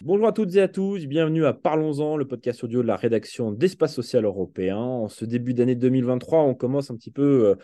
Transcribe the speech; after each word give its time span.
Bonjour 0.00 0.28
à 0.28 0.32
toutes 0.32 0.54
et 0.54 0.60
à 0.60 0.68
tous, 0.68 1.06
bienvenue 1.06 1.44
à 1.44 1.52
Parlons-en, 1.52 2.16
le 2.16 2.26
podcast 2.26 2.62
audio 2.62 2.82
de 2.82 2.86
la 2.86 2.94
rédaction 2.94 3.50
d'Espace 3.50 3.94
Social 3.94 4.24
Européen. 4.24 4.76
En 4.76 5.08
ce 5.08 5.24
début 5.24 5.54
d'année 5.54 5.74
2023, 5.74 6.40
on 6.40 6.54
commence 6.54 6.90
un 6.90 6.96
petit 6.96 7.10
peu 7.10 7.56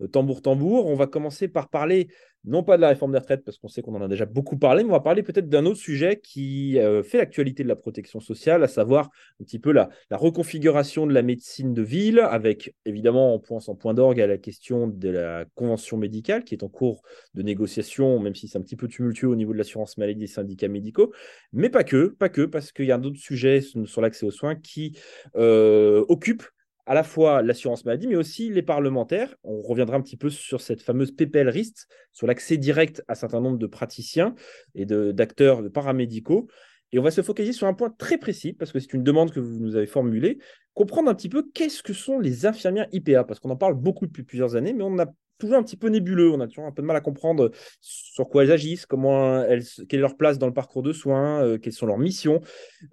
euh, 0.00 0.06
tambour-tambour. 0.08 0.86
On 0.86 0.94
va 0.94 1.06
commencer 1.06 1.48
par 1.48 1.68
parler 1.68 2.08
non 2.48 2.62
pas 2.62 2.76
de 2.76 2.82
la 2.82 2.88
réforme 2.88 3.12
des 3.12 3.18
retraites, 3.18 3.44
parce 3.44 3.58
qu'on 3.58 3.68
sait 3.68 3.82
qu'on 3.82 3.94
en 3.94 4.02
a 4.02 4.08
déjà 4.08 4.24
beaucoup 4.24 4.56
parlé, 4.56 4.82
mais 4.82 4.88
on 4.88 4.92
va 4.92 5.00
parler 5.00 5.22
peut-être 5.22 5.48
d'un 5.48 5.66
autre 5.66 5.78
sujet 5.78 6.18
qui 6.22 6.78
euh, 6.78 7.02
fait 7.02 7.18
l'actualité 7.18 7.62
de 7.62 7.68
la 7.68 7.76
protection 7.76 8.20
sociale, 8.20 8.64
à 8.64 8.68
savoir 8.68 9.10
un 9.40 9.44
petit 9.44 9.58
peu 9.58 9.72
la, 9.72 9.90
reconfiguration 10.10 11.06
de 11.06 11.12
la 11.12 11.22
médecine 11.22 11.74
de 11.74 11.82
ville, 11.82 12.20
avec 12.20 12.74
évidemment 12.84 13.34
en 13.34 13.38
point 13.38 13.60
sans 13.60 13.74
point 13.74 13.94
d'orgue 13.94 14.20
à 14.20 14.26
la 14.26 14.38
question 14.38 14.88
de 14.88 15.10
la 15.10 15.44
convention 15.54 15.96
médicale 15.96 16.44
qui 16.44 16.54
est 16.54 16.64
en 16.64 16.68
cours 16.68 17.02
de 17.34 17.42
négociation, 17.42 18.18
même 18.18 18.34
si 18.34 18.48
c'est 18.48 18.58
un 18.58 18.62
petit 18.62 18.76
peu 18.76 18.88
tumultueux 18.88 19.28
au 19.28 19.36
niveau 19.36 19.52
de 19.52 19.58
l'assurance 19.58 19.98
maladie 19.98 20.20
des 20.20 20.26
syndicats 20.26 20.68
médicaux, 20.68 21.12
mais 21.52 21.68
pas 21.68 21.84
que, 21.84 22.06
pas 22.06 22.28
que, 22.28 22.42
parce 22.42 22.72
qu'il 22.72 22.86
y 22.86 22.92
a 22.92 22.98
d'autres 22.98 23.18
sujets 23.18 23.60
sur 23.60 24.00
l'accès 24.00 24.26
aux 24.26 24.30
soins 24.30 24.56
qui 24.56 24.98
euh, 25.36 26.04
occupent 26.08 26.48
à 26.88 26.94
la 26.94 27.02
fois 27.02 27.42
l'assurance 27.42 27.84
maladie, 27.84 28.06
mais 28.06 28.16
aussi 28.16 28.48
les 28.48 28.62
parlementaires. 28.62 29.36
On 29.44 29.60
reviendra 29.60 29.96
un 29.96 30.00
petit 30.00 30.16
peu 30.16 30.30
sur 30.30 30.62
cette 30.62 30.80
fameuse 30.80 31.12
PPL 31.12 31.46
RIST, 31.46 31.86
sur 32.12 32.26
l'accès 32.26 32.56
direct 32.56 33.04
à 33.08 33.12
un 33.12 33.14
certain 33.14 33.42
nombre 33.42 33.58
de 33.58 33.66
praticiens 33.66 34.34
et 34.74 34.86
d'acteurs 34.86 35.62
de, 35.62 35.68
paramédicaux. 35.68 36.48
Et 36.92 36.98
on 36.98 37.02
va 37.02 37.10
se 37.10 37.20
focaliser 37.20 37.52
sur 37.52 37.66
un 37.66 37.74
point 37.74 37.90
très 37.90 38.16
précis, 38.16 38.54
parce 38.54 38.72
que 38.72 38.80
c'est 38.80 38.94
une 38.94 39.02
demande 39.02 39.30
que 39.30 39.38
vous 39.38 39.60
nous 39.60 39.76
avez 39.76 39.86
formulée, 39.86 40.38
comprendre 40.72 41.10
un 41.10 41.14
petit 41.14 41.28
peu 41.28 41.46
qu'est-ce 41.52 41.82
que 41.82 41.92
sont 41.92 42.18
les 42.18 42.46
infirmières 42.46 42.88
IPA, 42.92 43.24
parce 43.24 43.38
qu'on 43.38 43.50
en 43.50 43.56
parle 43.56 43.74
beaucoup 43.74 44.06
depuis 44.06 44.22
plusieurs 44.22 44.56
années, 44.56 44.72
mais 44.72 44.82
on 44.82 44.98
a 44.98 45.12
toujours 45.38 45.56
un 45.56 45.62
petit 45.62 45.76
peu 45.76 45.88
nébuleux. 45.88 46.30
On 46.30 46.40
a 46.40 46.46
toujours 46.46 46.66
un 46.66 46.72
peu 46.72 46.82
de 46.82 46.86
mal 46.86 46.96
à 46.96 47.00
comprendre 47.00 47.50
sur 47.80 48.28
quoi 48.28 48.44
elles 48.44 48.52
agissent, 48.52 48.86
comment 48.86 49.42
elles, 49.42 49.64
quelle 49.88 50.00
est 50.00 50.02
leur 50.02 50.16
place 50.16 50.38
dans 50.38 50.46
le 50.46 50.52
parcours 50.52 50.82
de 50.82 50.92
soins, 50.92 51.42
euh, 51.42 51.58
quelles 51.58 51.72
sont 51.72 51.86
leurs 51.86 51.98
missions, 51.98 52.40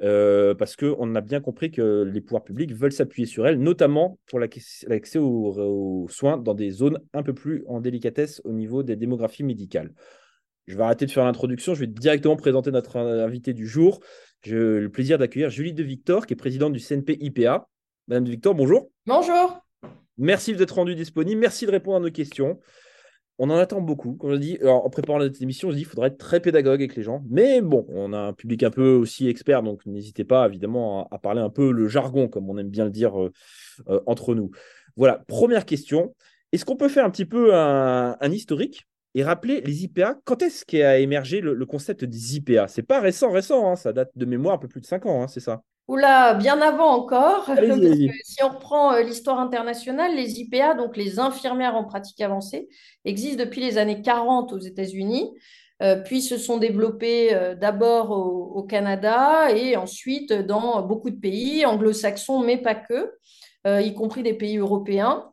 euh, 0.02 0.54
parce 0.56 0.76
qu'on 0.76 1.16
a 1.16 1.22
bien 1.22 1.42
compris 1.42 1.72
que 1.72 2.04
les 2.04 2.22
pouvoirs 2.22 2.44
publics 2.44 2.74
veulent 2.74 2.92
s'appuyer 2.92 3.26
sur 3.26 3.48
elles, 3.48 3.60
notamment 3.60 4.20
pour 4.28 4.40
l'accès 4.40 5.20
aux, 5.20 6.08
soins 6.10 6.38
dans 6.38 6.54
des 6.54 6.72
zones 6.72 7.00
un 7.14 7.24
peu 7.24 7.34
plus 7.34 7.64
en 7.68 7.82
délicatesse 7.82 8.42
au 8.46 8.52
niveau 8.52 8.84
des 8.84 8.96
démographies 8.96 9.44
médicales. 9.44 9.94
Je 10.68 10.76
vais 10.76 10.84
arrêter 10.84 11.06
de 11.06 11.12
faire 11.12 11.26
l'introduction, 11.26 11.76
je 11.76 11.82
vais 11.82 11.88
directement 11.88 12.36
présenter 12.36 12.72
notre 12.72 12.98
invité 12.98 13.54
du 13.54 13.68
jour. 13.68 14.00
J'ai 14.44 14.56
le 14.56 14.90
plaisir 14.90 15.18
d'accueillir 15.18 15.50
Julie 15.50 15.74
De 15.74 15.84
Victor, 15.84 16.26
qui 16.26 16.34
est 16.34 16.38
présidente 16.38 16.74
du 16.74 16.80
CNP 16.80 17.18
IPA. 17.20 17.68
Madame 18.08 18.24
De 18.24 18.32
Victor, 18.32 18.54
bonjour. 18.56 18.90
Bonjour. 19.06 19.65
Merci 20.18 20.56
d'être 20.56 20.76
rendu 20.76 20.96
disponible. 20.96 21.40
Merci 21.40 21.66
de 21.66 21.72
répondre 21.72 21.98
à 21.98 22.00
nos 22.00 22.12
questions. 22.12 22.60
On 23.38 23.50
en 23.50 23.58
attend 23.58 23.82
beaucoup. 23.82 24.14
Comme 24.14 24.32
je 24.32 24.38
dis, 24.38 24.60
en 24.64 24.90
préparant 24.90 25.20
cette 25.20 25.42
émission, 25.42 25.70
je 25.70 25.76
dis 25.76 25.82
qu'il 25.82 25.90
faudrait 25.90 26.08
être 26.08 26.18
très 26.18 26.40
pédagogue 26.40 26.80
avec 26.80 26.96
les 26.96 27.04
gens. 27.04 27.22
Mais 27.30 27.62
bon, 27.62 27.86
on 27.90 28.14
a 28.14 28.20
un 28.20 28.34
public 28.34 28.64
un 28.64 28.70
peu 28.70 28.94
aussi 28.94 29.28
expert, 29.28 29.62
donc 29.62 29.86
n'hésitez 29.86 30.24
pas 30.24 30.48
évidemment 30.48 31.10
à, 31.12 31.20
parler 31.20 31.42
un 31.42 31.50
peu 31.50 31.72
le 31.72 31.90
jargon, 31.90 32.30
comme 32.30 32.50
on 32.50 32.58
aime 32.58 32.70
bien 32.70 32.86
le 32.86 32.92
dire 32.92 33.22
euh, 33.22 33.32
euh, 33.90 34.00
entre 34.06 34.36
nous. 34.36 34.52
Voilà, 34.96 35.22
première 35.28 35.66
question. 35.66 36.16
Est-ce 36.54 36.64
qu'on 36.64 36.78
peut 36.78 36.88
faire 36.88 37.04
un 37.04 37.10
petit 37.10 37.26
peu 37.26 37.54
un, 37.54 38.32
historique 38.32 38.88
et 39.16 39.24
rappeler 39.24 39.60
les 39.62 39.84
IPA 39.84 40.20
Quand 40.24 40.42
est-ce 40.42 40.64
qu'a 40.64 41.00
émergé 41.00 41.42
le, 41.42 41.66
concept 41.66 42.06
des 42.06 42.38
IPA 42.38 42.70
C'est 42.70 42.84
pas 42.84 43.02
récent, 43.02 43.32
récent, 43.32 43.70
hein. 43.70 43.76
ça 43.76 43.92
date 43.92 44.12
de 44.16 44.26
mémoire 44.26 44.56
un 44.56 44.60
peu 44.60 44.70
plus 44.70 44.80
de 44.80 44.86
5 44.86 45.06
ans, 45.08 45.24
hein, 45.24 45.28
c'est 45.28 45.42
ça? 45.42 45.64
Oula, 45.88 46.34
bien 46.34 46.62
avant 46.62 46.94
encore, 46.96 47.46
parce 47.46 47.60
que 47.60 48.12
si 48.24 48.44
on 48.44 48.50
reprend 48.50 48.94
euh, 48.94 49.04
l'histoire 49.04 49.40
internationale, 49.40 50.16
les 50.16 50.40
IPA, 50.40 50.74
donc 50.74 50.98
les 50.98 51.20
infirmières 51.20 51.76
en 51.76 51.84
pratique 51.84 52.20
avancée, 52.22 52.68
existent 53.06 53.44
depuis 53.44 53.62
les 53.62 53.78
années 53.78 54.02
40 54.02 54.52
aux 54.52 54.60
États-Unis, 54.60 55.32
euh, 55.84 55.98
puis 55.98 56.22
se 56.22 56.38
sont 56.38 56.58
développées 56.58 57.36
euh, 57.36 57.54
d'abord 57.54 58.12
au, 58.12 58.64
Canada 58.64 59.52
et 59.56 59.76
ensuite 59.76 60.34
dans 60.34 60.82
beaucoup 60.82 61.12
de 61.12 61.20
pays 61.20 61.66
anglo-saxons, 61.66 62.40
mais 62.40 62.58
pas 62.58 62.74
que, 62.74 63.12
y 63.68 63.94
compris 63.94 64.24
des 64.24 64.34
pays 64.34 64.58
européens. 64.58 65.32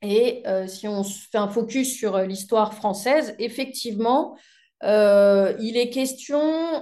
Et 0.00 0.42
si 0.66 0.86
on 0.86 1.02
fait 1.02 1.38
un 1.38 1.48
focus 1.48 1.94
sur 1.94 2.18
l'histoire 2.18 2.74
française, 2.74 3.34
effectivement, 3.38 4.36
euh, 4.84 5.54
il 5.60 5.76
est 5.76 5.88
question 5.88 6.40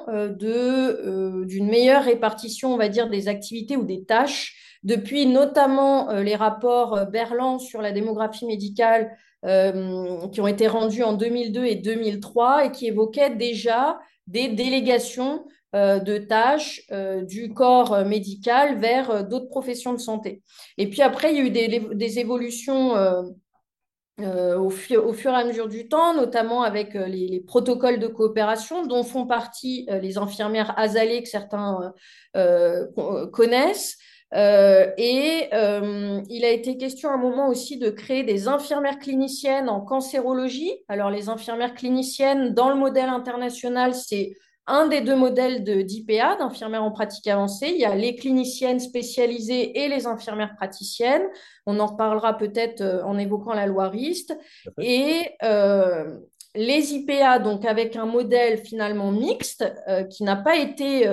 euh, 0.09 0.35
euh, 0.43 1.45
d'une 1.45 1.69
meilleure 1.69 2.05
répartition, 2.05 2.75
on 2.75 2.77
va 2.77 2.89
dire, 2.89 3.09
des 3.09 3.29
activités 3.29 3.77
ou 3.77 3.85
des 3.85 4.05
tâches 4.05 4.57
depuis 4.83 5.27
notamment 5.27 6.13
les 6.13 6.35
rapports 6.35 7.07
Berland 7.07 7.61
sur 7.61 7.81
la 7.81 7.93
démographie 7.93 8.47
médicale 8.47 9.17
qui 9.45 10.41
ont 10.41 10.47
été 10.49 10.67
rendus 10.67 11.05
en 11.05 11.13
2002 11.13 11.65
et 11.65 11.77
2003 11.77 12.65
et 12.65 12.73
qui 12.73 12.89
évoquaient 12.89 13.31
déjà 13.37 14.01
des 14.27 14.49
délégations 14.49 15.45
de 15.73 16.19
tâches 16.19 16.85
du 17.29 17.55
corps 17.55 18.05
médical 18.05 18.81
vers 18.81 19.25
d'autres 19.25 19.51
professions 19.51 19.93
de 19.93 20.01
santé. 20.01 20.43
Et 20.79 20.91
puis 20.91 21.01
après, 21.01 21.33
il 21.33 21.37
y 21.37 21.41
a 21.41 21.45
eu 21.45 21.51
des, 21.51 21.81
des 21.95 22.19
évolutions 22.19 22.97
euh, 24.21 24.59
au, 24.59 24.69
fur 24.69 25.33
et 25.33 25.35
à 25.35 25.45
mesure 25.45 25.69
du 25.69 25.89
temps, 25.89 26.15
notamment 26.15 26.63
avec 26.63 26.95
euh, 26.97 27.07
les, 27.07 27.41
protocoles 27.41 27.99
de 27.99 28.09
coopération 28.09 28.85
dont 28.87 29.05
font 29.05 29.27
partie 29.27 29.87
euh, 29.91 30.01
les 30.01 30.19
infirmières 30.19 30.79
azalées 30.79 31.23
que 31.23 31.31
certains 31.31 31.95
connaissent. 33.33 33.97
et 34.35 35.49
il 35.51 36.45
a 36.45 36.51
été 36.51 36.77
question 36.77 37.09
à 37.09 37.15
un 37.15 37.19
moment 37.19 37.49
aussi 37.49 37.79
de 37.79 37.89
créer 37.89 38.23
des 38.23 38.49
infirmières 38.49 38.99
cliniciennes 38.99 39.71
en 39.71 39.81
cancérologie. 39.81 40.73
Alors 40.89 41.11
les 41.11 41.31
infirmières 41.31 41.75
cliniciennes, 41.75 42.53
dans 42.53 42.69
le 42.69 42.77
modèle 42.77 43.09
international, 43.09 43.95
c'est 43.95 44.33
un 44.67 44.87
des 44.87 45.01
deux 45.01 45.17
modèles 45.17 45.65
d'IPA, 45.65 46.37
d'infirmières 46.37 46.85
en 46.85 46.93
pratique 46.93 47.27
avancée. 47.27 47.71
Il 47.75 47.81
y 47.81 47.85
a 47.85 47.95
les 47.95 48.15
cliniciennes 48.15 48.81
spécialisées 48.81 49.81
et 49.81 49.89
les 49.89 50.07
infirmières 50.07 50.55
praticiennes. 50.57 51.27
On 51.67 51.81
en 51.81 51.87
reparlera 51.87 52.37
peut-être 52.37 52.81
euh, 52.81 53.03
en 53.05 53.19
évoquant 53.19 53.55
la 53.55 53.67
loi 53.67 53.89
RIST. 53.89 54.37
Et 54.81 55.31
euh, 55.43 56.19
les 56.55 56.95
IPA, 56.95 57.41
donc 57.41 57.65
avec 57.65 57.97
un 57.97 58.07
modèle 58.07 58.59
finalement 58.59 59.11
mixte, 59.11 59.65
euh, 59.89 60.05
qui 60.05 60.23
n'a 60.23 60.37
pas 60.37 60.57
été, 60.57 61.09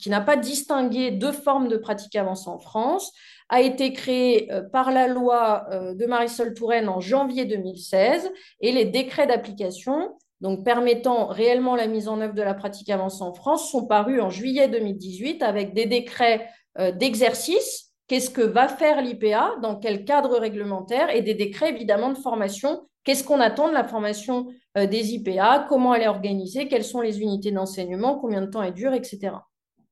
qui 0.00 0.10
n'a 0.10 0.20
pas 0.20 0.36
distingué 0.36 1.10
deux 1.10 1.32
formes 1.32 1.68
de 1.68 1.76
pratique 1.76 2.16
avancée 2.16 2.48
en 2.48 2.58
France, 2.58 3.12
a 3.48 3.60
été 3.60 3.92
créé 3.92 4.48
par 4.72 4.90
la 4.90 5.06
loi 5.06 5.68
de 5.94 6.06
Marisol 6.06 6.52
Touraine 6.54 6.88
en 6.88 7.00
janvier 7.00 7.44
2016 7.44 8.32
et 8.60 8.72
les 8.72 8.86
décrets 8.86 9.26
d'application 9.26 10.16
donc 10.40 10.64
permettant 10.64 11.26
réellement 11.26 11.76
la 11.76 11.86
mise 11.86 12.08
en 12.08 12.20
œuvre 12.20 12.34
de 12.34 12.42
la 12.42 12.54
pratique 12.54 12.90
avancée 12.90 13.22
en 13.22 13.32
France, 13.32 13.70
sont 13.70 13.86
parus 13.86 14.20
en 14.20 14.30
juillet 14.30 14.68
2018 14.68 15.42
avec 15.42 15.74
des 15.74 15.86
décrets 15.86 16.48
euh, 16.78 16.92
d'exercice. 16.92 17.92
Qu'est-ce 18.08 18.30
que 18.30 18.42
va 18.42 18.68
faire 18.68 19.02
l'IPA? 19.02 19.56
Dans 19.62 19.76
quel 19.76 20.04
cadre 20.04 20.38
réglementaire? 20.38 21.14
Et 21.14 21.22
des 21.22 21.34
décrets 21.34 21.70
évidemment 21.70 22.10
de 22.10 22.18
formation. 22.18 22.86
Qu'est-ce 23.04 23.24
qu'on 23.24 23.40
attend 23.40 23.68
de 23.68 23.74
la 23.74 23.84
formation 23.84 24.46
euh, 24.76 24.86
des 24.86 25.14
IPA 25.14 25.66
Comment 25.68 25.94
elle 25.94 26.02
est 26.02 26.08
organisée? 26.08 26.68
Quelles 26.68 26.84
sont 26.84 27.00
les 27.00 27.20
unités 27.20 27.50
d'enseignement? 27.50 28.18
Combien 28.18 28.42
de 28.42 28.50
temps 28.50 28.62
elle 28.62 28.74
dure? 28.74 28.92
Etc. 28.92 29.32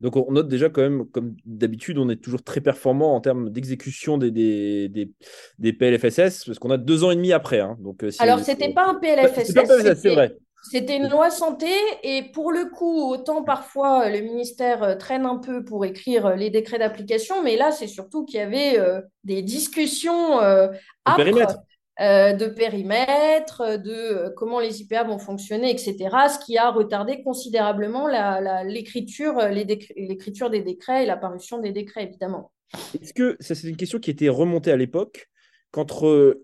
Donc 0.05 0.17
on 0.17 0.31
note 0.31 0.49
déjà 0.49 0.69
quand 0.69 0.83
même, 0.83 1.07
comme 1.07 1.35
d'habitude, 1.47 1.97
on 1.97 2.11
est 2.11 2.23
toujours 2.23 2.43
très 2.43 2.61
performant 2.61 3.17
en 3.17 3.23
termes 3.23 3.49
d'exécution 3.49 4.19
des, 4.19 4.31
des, 4.31 5.11
des, 5.59 5.73
PLFSS, 5.73 6.45
parce 6.45 6.59
qu'on 6.59 6.71
a 6.71 6.77
deux 6.77 7.05
ans 7.05 7.11
et 7.11 7.17
demi 7.17 7.33
après. 7.33 7.61
Hein. 7.61 7.79
Donc, 7.81 8.05
euh, 8.05 8.11
Alors, 8.19 8.39
ce 8.41 8.51
n'était 8.51 8.75
pas 8.75 8.87
un 8.87 8.97
PLFSS. 8.97 9.55
C'est 9.97 10.15
vrai. 10.15 10.37
C'était 10.71 10.97
une 10.97 11.09
loi 11.09 11.31
santé 11.31 11.71
et 12.03 12.23
pour 12.35 12.53
le 12.53 12.67
coup, 12.67 13.11
autant 13.11 13.43
parfois 13.45 14.11
le 14.11 14.21
ministère 14.21 14.83
euh, 14.83 14.95
traîne 14.95 15.25
un 15.25 15.37
peu 15.37 15.65
pour 15.65 15.87
écrire 15.87 16.37
les 16.37 16.51
décrets 16.51 16.79
d'application, 16.79 17.43
mais 17.43 17.57
là, 17.57 17.71
c'est 17.71 17.87
surtout 17.87 18.27
qu'il 18.27 18.41
y 18.41 18.43
avait 18.43 18.79
euh, 18.79 19.01
des 19.25 19.41
discussions 19.41 20.41
euh, 20.43 20.69
euh, 21.09 21.47
de 22.01 22.47
périmètre, 22.47 23.79
de 23.79 23.93
euh, 23.93 24.31
comment 24.37 24.61
les 24.61 24.81
IPA 24.83 25.05
vont 25.05 25.19
fonctionner, 25.19 25.71
etc., 25.71 25.95
ce 26.29 26.45
qui 26.45 26.59
a 26.59 26.71
retardé 26.71 27.23
considérablement 27.23 28.09
l'écriture 28.65 29.49
l'écriture 29.49 30.51
des 30.51 30.63
décrets 30.63 31.05
et 31.05 31.07
la 31.07 31.17
parution 31.17 31.59
des 31.59 31.73
décrets, 31.73 32.05
évidemment. 32.05 32.53
Est-ce 33.01 33.15
que 33.15 33.37
ça, 33.41 33.55
c'est 33.55 33.69
une 33.69 33.77
question 33.77 33.99
qui 33.99 34.11
était 34.11 34.29
remontée 34.29 34.73
à 34.73 34.77
l'époque, 34.77 35.29
qu'entre 35.71 36.43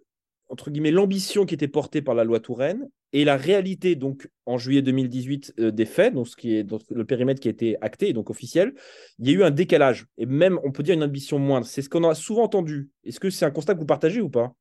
entre 0.51 0.71
guillemets 0.71 0.91
l'ambition 0.91 1.47
qui 1.47 1.55
était 1.55 1.69
portée 1.69 2.03
par 2.03 2.15
la 2.15 2.25
loi 2.25 2.41
Touraine 2.41 2.89
et 3.13 3.25
la 3.25 3.37
réalité, 3.37 3.95
donc 3.95 4.29
en 4.47 4.59
juillet 4.59 4.83
2018, 4.83 5.55
euh, 5.59 5.71
des 5.71 5.85
faits, 5.85 6.15
donc, 6.15 6.29
ce 6.29 6.37
qui 6.37 6.57
est, 6.57 6.65
donc, 6.65 6.83
le 6.91 7.05
périmètre 7.05 7.41
qui 7.41 7.49
a 7.49 7.51
été 7.51 7.77
acté, 7.81 8.13
donc 8.13 8.31
officiel, 8.31 8.75
il 9.19 9.29
y 9.29 9.31
a 9.31 9.39
eu 9.39 9.43
un 9.43 9.51
décalage, 9.51 10.07
et 10.19 10.27
même, 10.27 10.61
on 10.65 10.73
peut 10.73 10.83
dire, 10.83 10.95
une 10.95 11.03
ambition 11.03 11.39
moindre. 11.39 11.67
C'est 11.67 11.83
ce 11.83 11.89
qu'on 11.89 12.05
a 12.05 12.15
souvent 12.15 12.43
entendu. 12.43 12.91
Est-ce 13.05 13.21
que 13.21 13.31
c'est 13.31 13.45
un 13.45 13.51
constat 13.51 13.75
que 13.75 13.81
vous 13.81 13.87
partagez 13.87 14.21
ou 14.21 14.29
pas? 14.29 14.55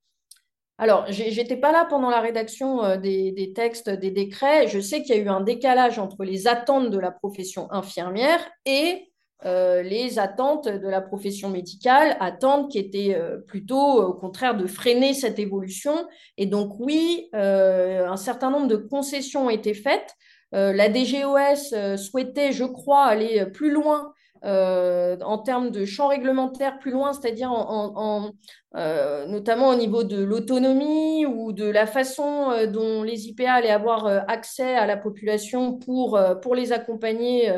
Alors, 0.82 1.06
j'étais 1.10 1.58
pas 1.58 1.74
là 1.74 1.86
pendant 1.90 2.10
la 2.10 2.22
rédaction 2.22 2.86
euh, 2.86 2.96
des, 2.96 3.52
textes, 3.54 3.90
des 3.90 4.12
décrets. 4.12 4.70
Je 4.70 4.80
sais 4.80 5.04
qu'il 5.04 5.14
y 5.14 5.20
a 5.20 5.22
eu 5.22 5.28
un 5.28 5.42
décalage 5.42 6.00
entre 6.00 6.24
les 6.24 6.48
attentes 6.48 6.90
de 6.90 6.98
la 6.98 7.12
profession 7.12 7.70
infirmière 7.72 8.40
et 8.66 9.06
les 9.46 10.20
attentes 10.20 10.68
de 10.68 10.88
la 10.90 11.00
profession 11.00 11.50
médicale, 11.50 12.18
attentes 12.20 12.70
qui 12.70 12.78
étaient 12.78 13.18
plutôt 13.48 14.04
au 14.04 14.14
contraire 14.14 14.58
de 14.58 14.68
freiner 14.68 15.14
cette 15.14 15.40
évolution. 15.40 16.10
Et 16.36 16.46
donc 16.46 16.78
oui, 16.78 17.30
un 17.32 18.18
certain 18.18 18.52
nombre 18.52 18.68
de 18.68 18.76
concessions 18.76 19.46
ont 19.46 19.50
été 19.50 19.74
faites. 19.74 20.14
la 20.52 20.90
DGOS 20.90 21.96
souhaitait, 21.96 22.52
je 22.52 22.66
crois, 22.66 23.06
aller 23.06 23.46
plus 23.46 23.72
loin 23.72 24.12
euh, 24.46 25.18
en 25.22 25.38
termes 25.38 25.70
de 25.70 25.84
champ 25.84 26.08
réglementaire 26.08 26.80
plus 26.80 26.92
loin, 26.92 27.12
c'est-à-dire 27.12 27.52
en, 27.52 28.32
euh, 28.76 29.26
notamment 29.26 29.68
au 29.70 29.76
niveau 29.76 30.04
de 30.04 30.24
l'autonomie 30.24 31.26
ou 31.26 31.52
de 31.52 31.66
la 31.66 31.86
façon 31.86 32.52
euh, 32.52 32.66
dont 32.66 33.04
les 33.04 33.28
IPA 33.28 33.52
allaient 33.52 33.70
avoir 33.70 34.06
accès 34.30 34.76
à 34.76 34.86
la 34.86 34.96
population 34.96 35.78
pour, 35.78 36.20
pour 36.42 36.56
les 36.56 36.72
accompagner 36.72 37.54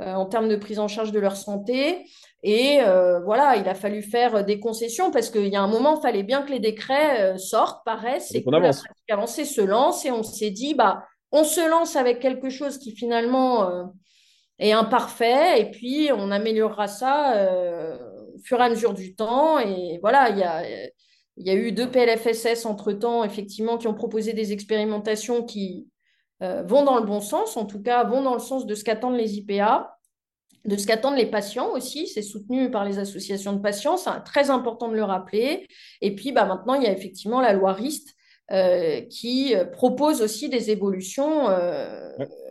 en 0.00 0.26
termes 0.26 0.48
de 0.48 0.56
prise 0.56 0.80
en 0.80 0.88
charge 0.88 1.12
de 1.12 1.20
leur 1.20 1.36
santé. 1.36 2.04
Et 2.42 2.80
voilà, 3.24 3.56
il 3.56 3.68
a 3.68 3.74
fallu 3.74 4.02
faire 4.02 4.44
des 4.44 4.58
concessions 4.58 5.12
parce 5.12 5.30
qu'il 5.30 5.46
y 5.46 5.56
a 5.56 5.62
un 5.62 5.68
moment, 5.68 5.98
il 5.98 6.02
fallait 6.02 6.24
bien 6.24 6.42
que 6.42 6.50
les 6.50 6.58
décrets 6.58 7.38
sortent, 7.38 7.84
paraissent, 7.84 8.34
et, 8.34 8.42
que 8.42 8.50
la 8.50 8.60
pratique 8.60 9.10
avancée 9.10 9.44
se 9.44 9.60
lance. 9.60 10.04
Et 10.04 10.10
on 10.10 10.24
s'est 10.24 10.50
dit, 10.50 10.74
bah, 10.74 11.04
on 11.30 11.44
se 11.44 11.66
lance 11.68 11.94
avec 11.94 12.18
quelque 12.18 12.50
chose 12.50 12.78
qui 12.78 12.90
finalement 12.90 13.92
et 14.58 14.72
imparfait, 14.72 15.60
et 15.60 15.70
puis 15.70 16.10
on 16.12 16.30
améliorera 16.30 16.86
ça 16.86 17.36
euh, 17.36 17.98
au 18.34 18.38
fur 18.38 18.60
et 18.60 18.64
à 18.64 18.68
mesure 18.68 18.94
du 18.94 19.14
temps. 19.14 19.58
Et 19.58 19.98
voilà, 20.00 20.30
il 20.30 20.38
y 20.38 20.42
a, 20.42 20.62
y 21.36 21.50
a 21.50 21.54
eu 21.54 21.72
deux 21.72 21.90
PLFSS 21.90 22.66
entre-temps, 22.66 23.24
effectivement, 23.24 23.78
qui 23.78 23.88
ont 23.88 23.94
proposé 23.94 24.32
des 24.32 24.52
expérimentations 24.52 25.44
qui 25.44 25.88
euh, 26.42 26.62
vont 26.62 26.84
dans 26.84 26.98
le 26.98 27.06
bon 27.06 27.20
sens, 27.20 27.56
en 27.56 27.64
tout 27.64 27.82
cas 27.82 28.04
vont 28.04 28.22
dans 28.22 28.34
le 28.34 28.40
sens 28.40 28.66
de 28.66 28.74
ce 28.74 28.84
qu'attendent 28.84 29.16
les 29.16 29.38
IPA, 29.38 29.96
de 30.64 30.76
ce 30.76 30.86
qu'attendent 30.86 31.16
les 31.16 31.26
patients 31.26 31.70
aussi. 31.72 32.06
C'est 32.06 32.22
soutenu 32.22 32.70
par 32.70 32.84
les 32.84 32.98
associations 33.00 33.54
de 33.54 33.60
patients, 33.60 33.96
c'est 33.96 34.10
très 34.24 34.50
important 34.50 34.88
de 34.88 34.94
le 34.94 35.04
rappeler. 35.04 35.66
Et 36.00 36.14
puis 36.14 36.30
bah, 36.30 36.44
maintenant, 36.44 36.74
il 36.74 36.84
y 36.84 36.86
a 36.86 36.92
effectivement 36.92 37.40
la 37.40 37.52
loi 37.52 37.72
RIST 37.72 38.14
euh, 38.52 39.00
qui 39.10 39.54
propose 39.72 40.22
aussi 40.22 40.48
des 40.48 40.70
évolutions 40.70 41.48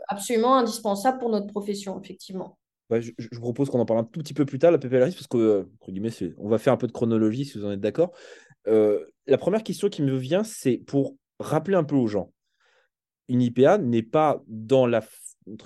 absolument 0.08 0.58
indispensable 0.58 1.20
pour 1.20 1.30
notre 1.30 1.48
profession, 1.48 2.00
effectivement. 2.02 2.58
je, 2.92 3.12
vous 3.32 3.42
propose 3.42 3.70
qu'on 3.70 3.80
en 3.80 3.86
parle 3.86 4.00
un 4.00 4.04
tout 4.04 4.20
petit 4.20 4.34
peu 4.34 4.46
plus 4.46 4.60
tard, 4.60 4.72
la 4.72 4.78
PPLRIS, 4.78 5.14
parce 5.14 5.28
que, 5.28 5.38
euh, 5.38 5.64
guillemets, 5.88 6.12
on 6.38 6.50
va 6.50 6.58
faire 6.58 6.74
un 6.74 6.78
peu 6.78 6.88
de 6.88 6.92
chronologie, 6.92 7.46
si 7.46 7.58
vous 7.58 7.66
en 7.66 7.72
êtes 7.72 7.80
d'accord. 7.80 8.12
Euh, 8.68 9.06
la 9.28 9.38
première 9.38 9.64
question 9.64 9.90
qui 9.90 10.02
me 10.02 10.16
vient, 10.16 10.44
c'est 10.44 10.78
pour 10.78 11.16
rappeler 11.40 11.76
un 11.76 11.84
peu 11.84 11.96
aux 11.96 12.08
gens. 12.08 12.32
Une 13.30 13.42
IPA 13.42 13.78
n'est 13.80 14.04
pas 14.04 14.44
dans 14.48 14.86
la, 14.86 15.02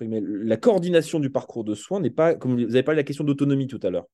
la 0.01 0.57
coordination 0.57 1.19
du 1.19 1.29
parcours 1.29 1.63
de 1.63 1.75
soins, 1.75 1.99
n'est 1.99 2.09
pas, 2.09 2.35
comme 2.35 2.55
vous 2.55 2.75
avez 2.75 2.83
parlé 2.83 2.97
de 2.97 3.01
la 3.01 3.07
question 3.07 3.23
d'autonomie 3.23 3.67
tout 3.67 3.79
à 3.83 3.89
l'heure. 3.89 4.07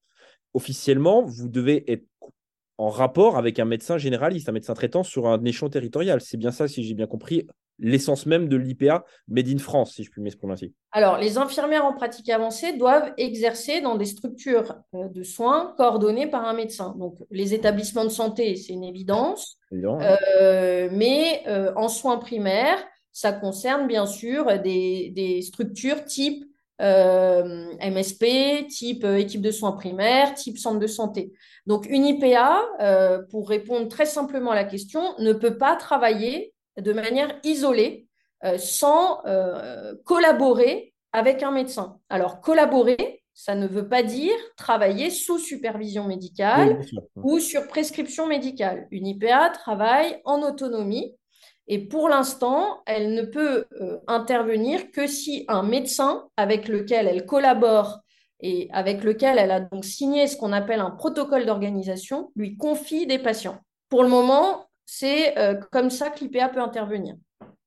Officiellement, 0.53 1.23
vous 1.23 1.49
devez 1.49 1.89
être 1.91 2.05
en 2.77 2.89
rapport 2.89 3.37
avec 3.37 3.59
un 3.59 3.65
médecin 3.65 3.97
généraliste, 3.97 4.49
un 4.49 4.53
médecin 4.53 4.73
traitant 4.73 5.03
sur 5.03 5.27
un 5.27 5.43
échelon 5.45 5.69
territorial. 5.69 6.21
C'est 6.21 6.37
bien 6.37 6.51
ça, 6.51 6.67
si 6.67 6.83
j'ai 6.83 6.93
bien 6.93 7.07
compris, 7.07 7.47
l'essence 7.79 8.25
même 8.25 8.47
de 8.47 8.57
l'IPA 8.57 9.03
Made 9.27 9.49
in 9.49 9.57
France, 9.57 9.93
si 9.95 10.03
je 10.03 10.11
puis 10.11 10.21
m'exprimer 10.21 10.53
ainsi. 10.53 10.73
Alors, 10.91 11.17
les 11.17 11.37
infirmières 11.37 11.85
en 11.85 11.93
pratique 11.93 12.29
avancée 12.29 12.73
doivent 12.73 13.13
exercer 13.17 13.81
dans 13.81 13.95
des 13.95 14.05
structures 14.05 14.75
euh, 14.93 15.09
de 15.09 15.23
soins 15.23 15.73
coordonnées 15.77 16.27
par 16.27 16.45
un 16.45 16.53
médecin. 16.53 16.95
Donc, 16.97 17.17
les 17.31 17.53
établissements 17.53 18.05
de 18.05 18.09
santé, 18.09 18.55
c'est 18.55 18.73
une 18.73 18.83
évidence. 18.83 19.57
Euh, 19.71 20.89
mais 20.91 21.43
euh, 21.47 21.73
en 21.75 21.87
soins 21.87 22.17
primaires, 22.17 22.77
ça 23.11 23.31
concerne 23.31 23.87
bien 23.87 24.05
sûr 24.05 24.59
des, 24.61 25.11
des 25.15 25.41
structures 25.41 26.05
type 26.05 26.45
MSP, 26.79 28.67
type 28.67 29.05
équipe 29.05 29.41
de 29.41 29.51
soins 29.51 29.71
primaires, 29.71 30.33
type 30.33 30.57
centre 30.57 30.79
de 30.79 30.87
santé. 30.87 31.31
Donc, 31.65 31.85
une 31.89 32.05
IPA, 32.05 33.23
pour 33.29 33.47
répondre 33.47 33.87
très 33.87 34.05
simplement 34.05 34.51
à 34.51 34.55
la 34.55 34.65
question, 34.65 35.01
ne 35.19 35.31
peut 35.31 35.57
pas 35.57 35.77
travailler 35.77 36.52
de 36.77 36.93
manière 36.93 37.39
isolée, 37.43 38.07
euh, 38.43 38.57
sans 38.57 39.25
euh, 39.25 39.95
collaborer 40.03 40.93
avec 41.11 41.43
un 41.43 41.51
médecin. 41.51 41.99
Alors, 42.09 42.41
collaborer, 42.41 43.23
ça 43.33 43.55
ne 43.55 43.67
veut 43.67 43.87
pas 43.87 44.03
dire 44.03 44.35
travailler 44.57 45.09
sous 45.09 45.39
supervision 45.39 46.05
médicale 46.05 46.81
ou 47.15 47.39
sur 47.39 47.67
prescription 47.67 48.27
médicale. 48.27 48.87
Une 48.91 49.07
IPA 49.07 49.49
travaille 49.49 50.19
en 50.25 50.41
autonomie 50.41 51.15
et 51.67 51.87
pour 51.87 52.09
l'instant, 52.09 52.81
elle 52.85 53.13
ne 53.13 53.23
peut 53.23 53.65
euh, 53.79 53.99
intervenir 54.07 54.91
que 54.91 55.07
si 55.07 55.45
un 55.47 55.63
médecin 55.63 56.27
avec 56.35 56.67
lequel 56.67 57.07
elle 57.07 57.25
collabore 57.25 57.99
et 58.41 58.67
avec 58.73 59.03
lequel 59.03 59.37
elle 59.37 59.51
a 59.51 59.61
donc 59.61 59.85
signé 59.85 60.27
ce 60.27 60.35
qu'on 60.35 60.51
appelle 60.51 60.81
un 60.81 60.91
protocole 60.91 61.45
d'organisation 61.45 62.31
lui 62.35 62.57
confie 62.57 63.07
des 63.07 63.19
patients. 63.19 63.59
Pour 63.87 64.03
le 64.03 64.09
moment, 64.09 64.65
c'est 64.85 65.37
euh, 65.37 65.55
comme 65.71 65.89
ça 65.89 66.09
que 66.09 66.19
l'IPA 66.23 66.49
peut 66.49 66.61
intervenir. 66.61 67.15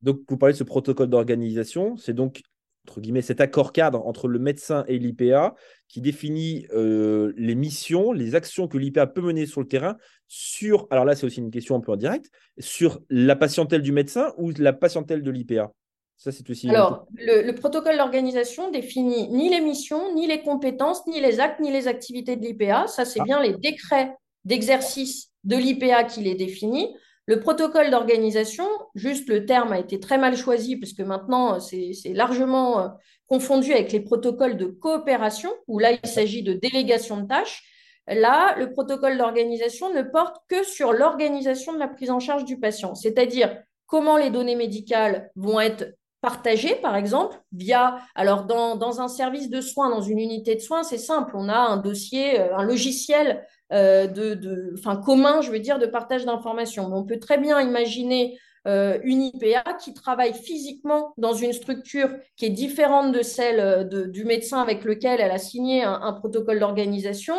Donc, 0.02 0.20
vous 0.28 0.36
parlez 0.36 0.52
de 0.52 0.58
ce 0.58 0.64
protocole 0.64 1.08
d'organisation, 1.08 1.96
c'est 1.96 2.12
donc 2.12 2.42
entre 2.86 3.00
guillemets, 3.00 3.22
cet 3.22 3.40
accord 3.40 3.72
cadre 3.72 4.06
entre 4.06 4.28
le 4.28 4.38
médecin 4.38 4.84
et 4.86 4.98
l'IPA 4.98 5.54
qui 5.88 6.00
définit 6.00 6.66
euh, 6.72 7.32
les 7.36 7.56
missions, 7.56 8.12
les 8.12 8.36
actions 8.36 8.68
que 8.68 8.78
l'IPA 8.78 9.08
peut 9.08 9.22
mener 9.22 9.46
sur 9.46 9.60
le 9.60 9.66
terrain 9.66 9.96
sur, 10.28 10.86
alors 10.90 11.04
là 11.04 11.14
c'est 11.14 11.26
aussi 11.26 11.40
une 11.40 11.50
question 11.50 11.76
un 11.76 11.80
peu 11.80 11.92
en 11.92 11.96
direct, 11.96 12.30
sur 12.58 13.00
la 13.10 13.36
patientèle 13.36 13.82
du 13.82 13.92
médecin 13.92 14.32
ou 14.38 14.52
la 14.56 14.72
patientèle 14.72 15.22
de 15.22 15.30
l'IPA? 15.30 15.72
Ça, 16.16 16.32
c'est 16.32 16.48
aussi 16.48 16.70
Alors, 16.70 17.06
le, 17.12 17.52
protocole 17.52 17.98
d'organisation 17.98 18.70
définit 18.70 19.28
ni 19.28 19.50
les 19.50 19.60
missions, 19.60 20.14
ni 20.14 20.26
les 20.26 20.40
compétences, 20.40 21.06
ni 21.06 21.20
les 21.20 21.40
actes, 21.40 21.60
ni 21.60 21.70
les 21.70 21.88
activités 21.88 22.36
de 22.36 22.42
l'IPA. 22.42 22.86
Ça, 22.86 23.04
c'est 23.04 23.20
ah. 23.20 23.24
bien 23.24 23.42
les 23.42 23.52
décrets 23.52 24.14
d'exercice 24.46 25.30
de 25.44 25.56
l'IPA 25.56 26.04
qui 26.04 26.22
les 26.22 26.34
définit. 26.34 26.96
Le 27.26 27.40
protocole 27.40 27.90
d'organisation, 27.90 28.66
juste 28.94 29.28
le 29.28 29.46
terme 29.46 29.72
a 29.72 29.80
été 29.80 29.98
très 29.98 30.16
mal 30.16 30.36
choisi 30.36 30.76
parce 30.76 30.92
que 30.92 31.02
maintenant 31.02 31.58
c'est 31.58 31.92
largement 32.14 32.80
euh, 32.80 32.88
confondu 33.26 33.72
avec 33.72 33.90
les 33.90 34.00
protocoles 34.00 34.56
de 34.56 34.66
coopération 34.66 35.50
où 35.66 35.80
là 35.80 35.90
il 35.92 36.08
s'agit 36.08 36.44
de 36.44 36.52
délégation 36.52 37.16
de 37.20 37.26
tâches. 37.26 37.64
Là, 38.08 38.54
le 38.56 38.70
protocole 38.70 39.18
d'organisation 39.18 39.92
ne 39.92 40.02
porte 40.02 40.36
que 40.48 40.62
sur 40.62 40.92
l'organisation 40.92 41.72
de 41.72 41.80
la 41.80 41.88
prise 41.88 42.12
en 42.12 42.20
charge 42.20 42.44
du 42.44 42.60
patient, 42.60 42.94
c'est-à-dire 42.94 43.60
comment 43.86 44.16
les 44.16 44.30
données 44.30 44.54
médicales 44.54 45.32
vont 45.34 45.58
être 45.58 45.96
partagées, 46.20 46.76
par 46.76 46.94
exemple, 46.94 47.36
via, 47.52 47.98
alors 48.14 48.44
dans, 48.44 48.76
dans, 48.76 49.00
un 49.00 49.08
service 49.08 49.50
de 49.50 49.60
soins, 49.60 49.90
dans 49.90 50.00
une 50.00 50.20
unité 50.20 50.54
de 50.54 50.60
soins, 50.60 50.84
c'est 50.84 50.98
simple, 50.98 51.32
on 51.36 51.48
a 51.48 51.56
un 51.56 51.76
dossier, 51.76 52.40
euh, 52.40 52.56
un 52.56 52.64
logiciel 52.64 53.44
euh, 53.72 54.06
de, 54.06 54.74
commun, 55.04 55.40
je 55.40 55.50
veux 55.50 55.58
dire, 55.58 55.78
de 55.78 55.86
partage 55.86 56.24
d'informations. 56.24 56.88
On 56.92 57.04
peut 57.04 57.18
très 57.18 57.38
bien 57.38 57.60
imaginer 57.60 58.38
euh, 58.68 58.98
une 59.02 59.22
IPA 59.22 59.74
qui 59.74 59.92
travaille 59.92 60.34
physiquement 60.34 61.12
dans 61.16 61.34
une 61.34 61.52
structure 61.52 62.10
qui 62.36 62.46
est 62.46 62.50
différente 62.50 63.12
de 63.12 63.22
celle 63.22 63.60
euh, 63.60 64.06
du 64.06 64.24
médecin 64.24 64.60
avec 64.60 64.84
lequel 64.84 65.20
elle 65.20 65.30
a 65.30 65.38
signé 65.38 65.82
un, 65.82 66.12
protocole 66.12 66.60
d'organisation 66.60 67.34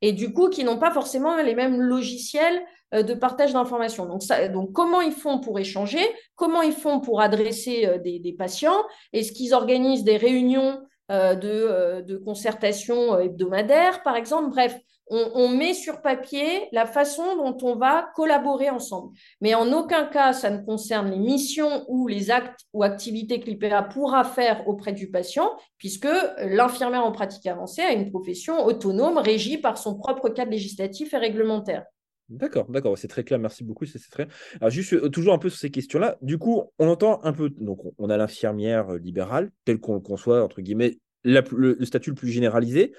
et 0.00 0.12
du 0.12 0.32
coup 0.32 0.48
qui 0.48 0.64
n'ont 0.64 0.78
pas 0.78 0.90
forcément 0.90 1.36
les 1.36 1.54
mêmes 1.54 1.80
logiciels 1.80 2.62
de 2.92 3.14
partage 3.14 3.54
d'informations. 3.54 4.06
Donc, 4.06 4.72
comment 4.72 5.00
ils 5.00 5.12
font 5.12 5.40
pour 5.40 5.58
échanger 5.58 6.00
Comment 6.34 6.60
ils 6.60 6.74
font 6.74 7.00
pour 7.00 7.22
adresser 7.22 7.88
des, 8.04 8.34
patients 8.36 8.84
Est-ce 9.14 9.32
qu'ils 9.32 9.54
organisent 9.54 10.04
des 10.04 10.18
réunions 10.18 10.78
de, 11.08 12.02
de, 12.02 12.16
concertation 12.18 13.18
hebdomadaire, 13.18 14.02
par 14.02 14.16
exemple? 14.16 14.50
Bref, 14.50 14.78
on, 15.08 15.48
met 15.48 15.74
sur 15.74 16.00
papier 16.00 16.68
la 16.72 16.86
façon 16.86 17.36
dont 17.36 17.56
on 17.62 17.76
va 17.76 18.10
collaborer 18.14 18.70
ensemble. 18.70 19.14
Mais 19.40 19.54
en 19.54 19.72
aucun 19.72 20.06
cas, 20.06 20.32
ça 20.32 20.50
ne 20.50 20.64
concerne 20.64 21.10
les 21.10 21.18
missions 21.18 21.84
ou 21.88 22.08
les 22.08 22.30
actes 22.30 22.60
ou 22.72 22.82
activités 22.82 23.40
que 23.40 23.46
l'IPA 23.46 23.82
pourra 23.82 24.24
faire 24.24 24.66
auprès 24.66 24.92
du 24.92 25.10
patient, 25.10 25.50
puisque 25.78 26.08
l'infirmière 26.38 27.04
en 27.04 27.12
pratique 27.12 27.46
avancée 27.46 27.82
a 27.82 27.92
une 27.92 28.10
profession 28.10 28.64
autonome 28.64 29.18
régie 29.18 29.58
par 29.58 29.76
son 29.76 29.96
propre 29.96 30.28
cadre 30.28 30.50
législatif 30.50 31.12
et 31.12 31.18
réglementaire. 31.18 31.84
D'accord, 32.28 32.70
d'accord, 32.70 32.96
c'est 32.96 33.08
très 33.08 33.24
clair, 33.24 33.38
merci 33.38 33.62
beaucoup, 33.62 33.84
c'est 33.84 33.98
très. 34.10 34.26
Alors 34.60 34.70
juste 34.70 34.94
euh, 34.94 35.10
toujours 35.10 35.34
un 35.34 35.38
peu 35.38 35.50
sur 35.50 35.58
ces 35.58 35.70
questions-là. 35.70 36.16
Du 36.22 36.38
coup, 36.38 36.62
on 36.78 36.88
entend 36.88 37.22
un 37.24 37.32
peu, 37.32 37.50
donc 37.50 37.80
on 37.98 38.08
a 38.08 38.16
l'infirmière 38.16 38.94
libérale 38.94 39.50
telle 39.66 39.80
qu'on 39.80 39.94
le 39.94 40.00
conçoit 40.00 40.42
entre 40.42 40.62
guillemets, 40.62 40.98
le, 41.24 41.84
statut 41.84 42.10
le 42.10 42.16
plus 42.16 42.30
généralisé. 42.30 42.94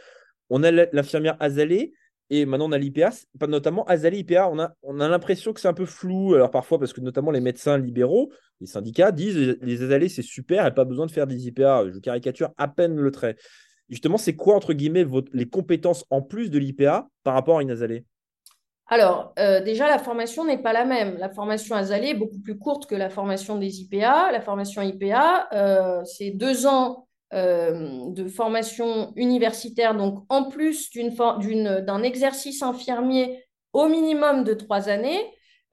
On 0.55 0.61
a 0.61 0.69
l'infirmière 0.69 1.35
azalée 1.39 1.93
et 2.29 2.45
maintenant, 2.45 2.69
on 2.69 2.71
a 2.73 2.77
l'IPA, 2.77 3.09
notamment 3.47 3.85
Azali 3.85 4.19
IPA, 4.19 4.49
on 4.49 4.59
a, 4.59 4.73
on 4.83 4.99
a 4.99 5.07
l'impression 5.07 5.51
que 5.51 5.59
c'est 5.59 5.67
un 5.67 5.73
peu 5.73 5.85
flou. 5.85 6.35
Alors 6.35 6.51
parfois, 6.51 6.77
parce 6.77 6.93
que 6.93 7.01
notamment 7.01 7.31
les 7.31 7.41
médecins 7.41 7.75
libéraux, 7.77 8.31
les 8.61 8.67
syndicats 8.67 9.11
disent 9.11 9.57
les 9.61 9.83
Azalés, 9.83 10.09
c'est 10.09 10.21
super, 10.21 10.63
a 10.63 10.69
pas 10.69 10.85
besoin 10.85 11.07
de 11.07 11.11
faire 11.11 11.25
des 11.25 11.47
IPA. 11.47 11.89
Je 11.91 11.97
caricature 11.97 12.51
à 12.57 12.67
peine 12.67 12.95
le 12.95 13.11
trait. 13.11 13.35
Justement, 13.89 14.17
c'est 14.17 14.35
quoi, 14.35 14.55
entre 14.55 14.73
guillemets, 14.73 15.05
les 15.33 15.49
compétences 15.49 16.05
en 16.11 16.21
plus 16.21 16.51
de 16.51 16.59
l'IPA 16.59 17.07
par 17.23 17.33
rapport 17.33 17.57
à 17.57 17.63
une 17.63 17.71
Azalée? 17.71 18.05
Alors, 18.87 19.33
euh, 19.39 19.59
déjà, 19.61 19.87
la 19.87 19.97
formation 19.97 20.45
n'est 20.45 20.61
pas 20.61 20.71
la 20.71 20.85
même. 20.85 21.17
La 21.17 21.29
formation 21.29 21.75
Azalée 21.75 22.09
est 22.09 22.15
beaucoup 22.15 22.39
plus 22.39 22.59
courte 22.59 22.85
que 22.85 22.95
la 22.95 23.09
formation 23.09 23.57
des 23.57 23.81
IPA. 23.81 24.31
La 24.31 24.41
formation 24.41 24.83
IPA, 24.83 25.47
euh, 25.53 26.03
c'est 26.05 26.29
deux 26.29 26.67
ans 26.67 27.02
de 27.33 28.27
formation 28.27 29.11
universitaire, 29.15 29.95
donc 29.95 30.23
en 30.29 30.49
plus 30.49 30.91
d'un 30.91 32.03
exercice 32.03 32.61
infirmier 32.61 33.43
au 33.73 33.87
minimum 33.87 34.43
de 34.43 34.53
trois 34.53 34.87
années, 34.89 35.19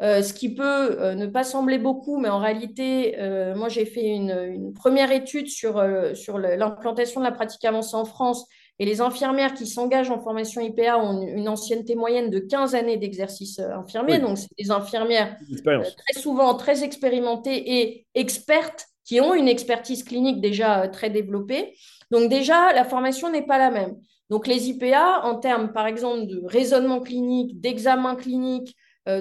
euh, 0.03 0.23
ce 0.23 0.33
qui 0.33 0.55
peut 0.55 0.99
euh, 0.99 1.15
ne 1.15 1.27
pas 1.27 1.45
sembler 1.45 1.77
beaucoup, 1.77 2.19
mais 2.19 2.31
en 2.31 2.39
réalité, 2.39 3.17
euh, 3.19 3.55
moi 3.55 3.69
j'ai 3.69 3.85
fait 3.85 4.07
une, 4.07 4.73
première 4.75 5.13
étude 5.13 5.49
sur, 5.49 5.85
sur 6.15 6.39
l'implantation 6.39 7.21
de 7.21 7.27
la 7.27 7.33
pratique 7.33 7.65
avancée 7.67 7.97
en 7.97 8.07
France 8.07 8.47
et 8.79 8.87
les 8.87 9.03
infirmières 9.03 9.53
qui 9.53 9.67
s'engagent 9.67 10.11
en 10.11 10.19
formation 10.19 10.63
IPA 10.63 10.97
ont 10.97 11.21
une, 11.21 11.51
ancienneté 11.51 11.97
moyenne 11.97 12.31
de 12.31 12.39
15 12.39 12.75
années 12.75 12.97
d'exercice 12.97 13.59
infirmier. 13.59 14.19
Donc, 14.19 14.39
c'est 14.39 14.49
des 14.59 14.71
infirmières 14.71 15.37
très 15.67 16.19
souvent 16.19 16.55
très 16.55 16.83
expérimentées 16.83 17.81
et 17.81 18.07
expertes 18.15 18.87
qui 19.11 19.21
ont 19.21 19.35
une 19.35 19.49
expertise 19.49 20.05
clinique 20.05 20.41
déjà 20.41 20.87
très 20.87 21.11
développée. 21.11 21.77
Donc, 22.13 22.31
déjà, 22.31 22.73
la 22.73 22.85
formation 22.85 23.29
n'est 23.29 23.45
pas 23.45 23.59
la 23.59 23.73
même. 23.73 23.97
Donc, 24.29 24.47
les 24.47 24.69
IPA, 24.69 25.23
en 25.25 25.35
termes, 25.35 25.73
par 25.73 25.89
exemple, 25.89 26.29
de 26.29 26.41
raisonnement 26.47 27.01
clinique, 27.01 27.61
d'examen 27.61 28.15
clinique, 28.15 28.77
euh, 29.09 29.21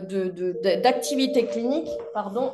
d'activité 0.84 1.48
clinique, 1.48 1.90
pardon, 2.14 2.54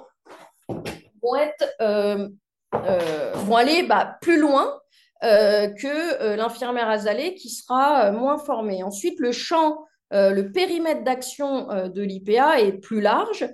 vont, 0.70 1.36
être, 1.36 1.75
euh, 1.82 2.30
euh, 2.74 3.32
vont 3.34 3.58
aller 3.58 3.84
bah, 3.84 4.18
plus 4.22 4.39
loin 4.39 4.80
que 5.22 6.36
l'infirmière 6.36 6.88
azalée 6.88 7.36
qui 7.36 7.50
sera 7.50 8.12
moins 8.12 8.38
formée. 8.38 8.82
Ensuite, 8.84 9.20
le 9.20 9.34
champ, 9.34 9.84
le 10.12 10.44
périmètre 10.44 11.04
d'action 11.04 11.68
de 11.89 12.01
l'IPA 12.01 12.62
est 12.62 12.74
plus 12.74 13.01
large 13.01 13.46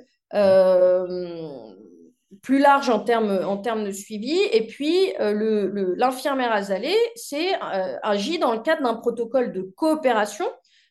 plus 2.42 2.60
large 2.60 2.90
en 2.90 3.00
termes, 3.00 3.40
en 3.46 3.58
de 3.58 3.92
suivi. 3.92 4.40
Et 4.52 4.68
puis, 4.68 5.14
l'infirmière 5.20 6.50
le, 6.50 6.56
azalée 6.56 6.98
c'est, 7.16 7.54
agit 8.04 8.40
dans 8.40 8.54
le 8.54 8.60
cadre 8.60 8.84
d'un 8.84 8.96
protocole 8.96 9.52
de 9.54 9.62
coopération. 9.62 10.46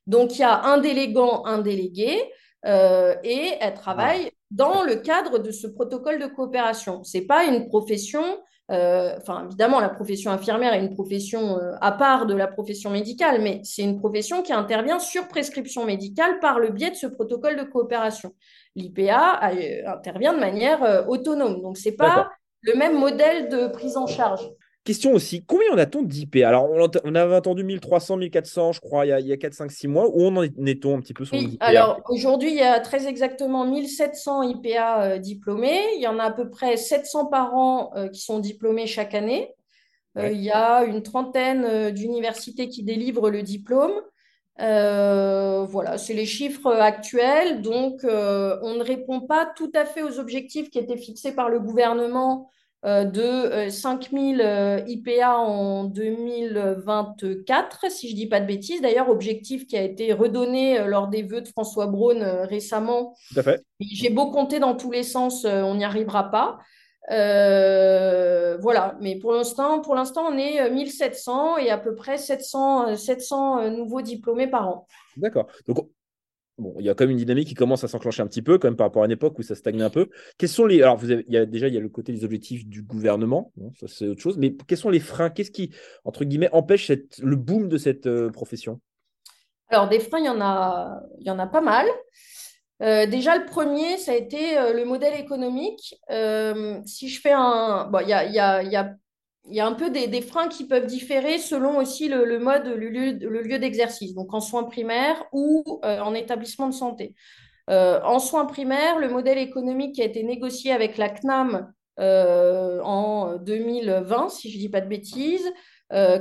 Donc, 0.07 0.37
il 0.37 0.41
y 0.41 0.45
a 0.45 0.63
un 0.63 0.79
délégant, 0.79 1.45
un 1.47 1.59
délégué. 1.59 2.21
Euh, 2.67 3.15
et 3.25 3.55
elle 3.61 3.75
travaille 3.75 4.31
dans 4.51 4.83
le 4.83 4.97
cadre 4.97 5.39
de 5.39 5.51
ce 5.51 5.67
protocole 5.67 6.19
de 6.19 6.27
coopération. 6.27 7.05
Ce 7.05 7.17
n'est 7.17 7.25
pas 7.25 7.45
une 7.45 7.69
profession, 7.69 8.23
euh, 8.71 9.15
enfin 9.17 9.47
évidemment 9.47 9.81
la 9.81 9.89
profession 9.89 10.31
infirmière 10.31 10.75
est 10.75 10.81
une 10.81 10.95
profession 10.95 11.59
euh, 11.59 11.73
à 11.81 11.93
part 11.93 12.27
de 12.27 12.35
la 12.35 12.47
profession 12.47 12.91
médicale, 12.91 13.41
mais 13.41 13.61
c'est 13.65 13.83
une 13.83 13.99
profession 13.99 14.43
qui 14.43 14.53
intervient 14.53 14.99
sur 14.99 15.29
prescription 15.29 15.85
médicale 15.85 16.39
par 16.41 16.59
le 16.59 16.71
biais 16.71 16.91
de 16.91 16.97
ce 16.97 17.07
protocole 17.07 17.57
de 17.57 17.63
coopération. 17.63 18.35
L'IPA 18.77 19.41
intervient 19.87 20.33
de 20.33 20.39
manière 20.41 21.09
autonome, 21.09 21.61
donc 21.61 21.77
ce 21.77 21.89
n'est 21.89 21.97
pas 21.97 22.31
le 22.63 22.75
même 22.75 22.99
modèle 22.99 23.49
de 23.49 23.69
prise 23.69 23.97
en 23.97 24.07
charge. 24.07 24.49
Question 24.83 25.13
aussi, 25.13 25.45
combien 25.45 25.71
en 25.75 25.79
a-t-on 25.79 26.03
d'IP 26.03 26.37
Alors, 26.37 26.71
on, 27.05 27.15
avait 27.15 27.35
attendu 27.35 27.65
1300, 27.65 28.17
1400, 28.17 28.73
je 28.73 28.81
crois, 28.81 29.05
il 29.05 29.11
y 29.11 29.13
a, 29.13 29.21
il 29.21 29.27
y 29.27 29.33
a 29.33 29.37
4, 29.37 29.53
5, 29.53 29.71
6 29.71 29.89
mois. 29.89 30.09
Où 30.09 30.27
en 30.27 30.43
est-on 30.43 30.97
un 30.97 31.01
petit 31.01 31.13
peu 31.13 31.27
sur 31.27 31.37
oui, 31.37 31.59
Alors, 31.61 32.01
aujourd'hui, 32.09 32.51
il 32.51 32.57
y 32.57 32.63
a 32.63 32.81
très 32.81 33.07
exactement 33.07 33.67
1700 33.67 34.43
IPA 34.43 35.03
euh, 35.03 35.19
diplômés. 35.19 35.81
Il 35.97 36.01
y 36.01 36.07
en 36.07 36.19
a 36.19 36.25
à 36.25 36.31
peu 36.31 36.49
près 36.49 36.79
700 36.79 37.27
par 37.27 37.55
an 37.55 37.93
euh, 37.95 38.09
qui 38.09 38.23
sont 38.23 38.39
diplômés 38.39 38.87
chaque 38.87 39.15
année. 39.15 39.55
Euh, 40.17 40.31
il 40.31 40.41
y 40.41 40.51
a 40.51 40.83
une 40.85 41.03
trentaine 41.03 41.91
d'universités 41.91 42.69
qui 42.69 42.83
délivrent 42.83 43.29
le 43.29 43.43
diplôme. 43.43 43.93
Voilà, 44.61 45.99
c'est 45.99 46.15
les 46.15 46.27
chiffres 46.27 46.71
actuels. 46.71 47.63
Donc, 47.63 48.01
on 48.05 48.75
ne 48.75 48.85
répond 48.85 49.21
pas 49.21 49.47
tout 49.57 49.73
à 49.75 49.85
fait 49.85 50.03
aux 50.03 50.19
objectifs 50.19 50.71
qui 50.71 50.79
étaient 50.79 50.97
fixés 50.97 51.33
par 51.33 51.49
le 51.49 51.61
gouvernement 51.61 52.51
euh, 52.87 53.05
de 53.05 53.69
5000 53.69 54.41
euh, 54.41 54.81
IPA 54.87 55.37
en 55.37 55.85
2024, 55.85 57.91
si 57.91 58.09
je 58.09 58.15
ne 58.15 58.17
dis 58.17 58.27
pas 58.27 58.41
de 58.41 58.47
bêtises. 58.47 58.81
D'ailleurs, 58.81 59.11
objectif 59.11 59.67
qui 59.67 59.77
a 59.77 59.83
été 59.83 60.15
redonné 60.15 60.81
euh, 60.81 60.87
lors 60.87 61.09
des 61.09 61.23
vœux 61.23 61.43
de 61.43 61.49
François 61.49 61.89
Braun 61.89 62.47
récemment. 62.47 63.15
Tout 63.35 63.41
à 63.41 63.43
fait. 63.43 63.63
J'ai 63.81 64.09
beau 64.09 64.31
compter 64.31 64.61
dans 64.61 64.75
tous 64.75 64.91
les 64.91 65.03
sens, 65.03 65.45
on 65.45 65.75
n'y 65.75 65.85
arrivera 65.85 66.31
pas. 66.31 66.59
Voilà, 67.11 68.97
mais 69.01 69.19
pour 69.19 69.33
l'instant, 69.33 69.81
pour 69.81 69.95
l'instant, 69.95 70.23
on 70.31 70.39
est 70.39 70.71
1700 70.71 71.59
et 71.59 71.71
à 71.71 71.79
peu 71.79 71.95
près 71.95 72.19
700, 72.19 72.97
700 72.97 73.71
nouveaux 73.71 74.03
diplômés 74.03 74.47
par 74.47 74.69
an. 74.69 74.87
D'accord. 75.17 75.47
Donc, 75.67 75.89
bon, 76.59 76.75
il 76.79 76.85
y 76.85 76.89
a 76.89 76.95
quand 76.95 77.05
même 77.05 77.13
une 77.13 77.19
dynamique 77.19 77.49
qui 77.49 77.55
commence 77.55 77.83
à 77.85 77.89
s'enclencher 77.89 78.23
un 78.23 78.27
petit 78.27 78.43
peu, 78.43 78.59
quand 78.59 78.69
même 78.69 78.77
par 78.77 78.87
rapport 78.87 79.03
à 79.03 79.07
une 79.07 79.13
époque 79.13 79.39
où 79.39 79.43
ça 79.43 79.55
stagnait 79.55 79.83
un 79.83 79.91
peu. 79.91 80.09
Quels 80.39 80.49
sont 80.49 80.67
les. 80.67 80.83
Alors, 80.83 80.97
vous 80.97 81.11
avez, 81.11 81.25
il 81.27 81.35
y 81.35 81.37
a, 81.37 81.47
déjà, 81.47 81.69
il 81.69 81.75
y 81.75 81.77
a 81.77 81.81
le 81.81 81.89
côté 81.89 82.13
des 82.13 82.25
objectifs 82.25 82.67
du 82.67 82.83
gouvernement, 82.83 83.53
ça 83.79 83.89
c'est 83.89 84.07
autre 84.07 84.21
chose, 84.21 84.39
mais 84.39 84.55
quels 84.55 84.79
sont 84.79 84.91
les 84.91 85.01
freins? 85.01 85.31
Qu'est-ce 85.31 85.51
qui, 85.51 85.71
entre 86.05 86.25
guillemets, 86.25 86.51
empêche 86.53 86.87
cette, 86.87 87.19
le 87.19 87.37
boom 87.37 87.69
de 87.69 87.79
cette 87.79 88.07
euh, 88.07 88.31
profession? 88.31 88.81
Alors, 89.69 89.89
des 89.89 90.01
freins, 90.01 90.19
il 90.19 90.27
y 90.27 90.29
en 90.29 90.41
a, 90.41 91.01
il 91.19 91.27
y 91.27 91.31
en 91.31 91.39
a 91.39 91.47
pas 91.47 91.61
mal. 91.61 91.87
Euh, 92.83 93.07
déjà, 93.07 93.37
le 93.37 93.45
premier, 93.45 93.99
ça 93.99 94.13
a 94.13 94.15
été 94.15 94.57
euh, 94.57 94.73
le 94.73 94.85
modèle 94.85 95.19
économique. 95.21 95.95
si 96.87 97.09
je 97.09 97.21
fais 97.21 97.33
un. 97.33 97.89
Bon, 97.91 98.01
il 98.01 98.09
y 98.09 98.17
a, 98.17 99.67
un 99.67 99.73
peu 99.73 99.91
des, 99.91 100.23
freins 100.23 100.49
qui 100.49 100.67
peuvent 100.67 100.87
différer 100.87 101.39
selon 101.39 101.79
aussi 101.79 102.09
le, 102.09 102.39
mode, 102.39 102.67
le 102.67 102.89
lieu, 102.89 103.59
d'exercice, 103.59 104.15
donc 104.15 104.33
en 104.33 104.41
soins 104.41 104.65
primaires 104.65 105.23
ou 105.33 105.81
euh, 105.85 106.01
en 106.01 106.15
établissement 106.15 106.69
de 106.69 106.75
santé. 106.75 107.15
Euh, 107.69 108.01
en 108.03 108.19
soins 108.19 108.47
primaires, 108.47 108.99
le 108.99 109.09
modèle 109.09 109.39
économique 109.39 109.95
qui 109.95 110.03
a 110.03 110.07
été 110.07 110.23
négocié 110.23 110.73
avec 110.73 110.97
la 110.97 111.09
CNAM 111.09 111.73
euh, 111.99 112.81
en 112.83 113.37
2020, 113.37 114.29
si 114.31 114.51
je 114.51 114.57
ne 114.57 114.61
dis 114.61 114.69
pas 114.69 114.81
de 114.81 114.89
bêtises, 114.89 115.51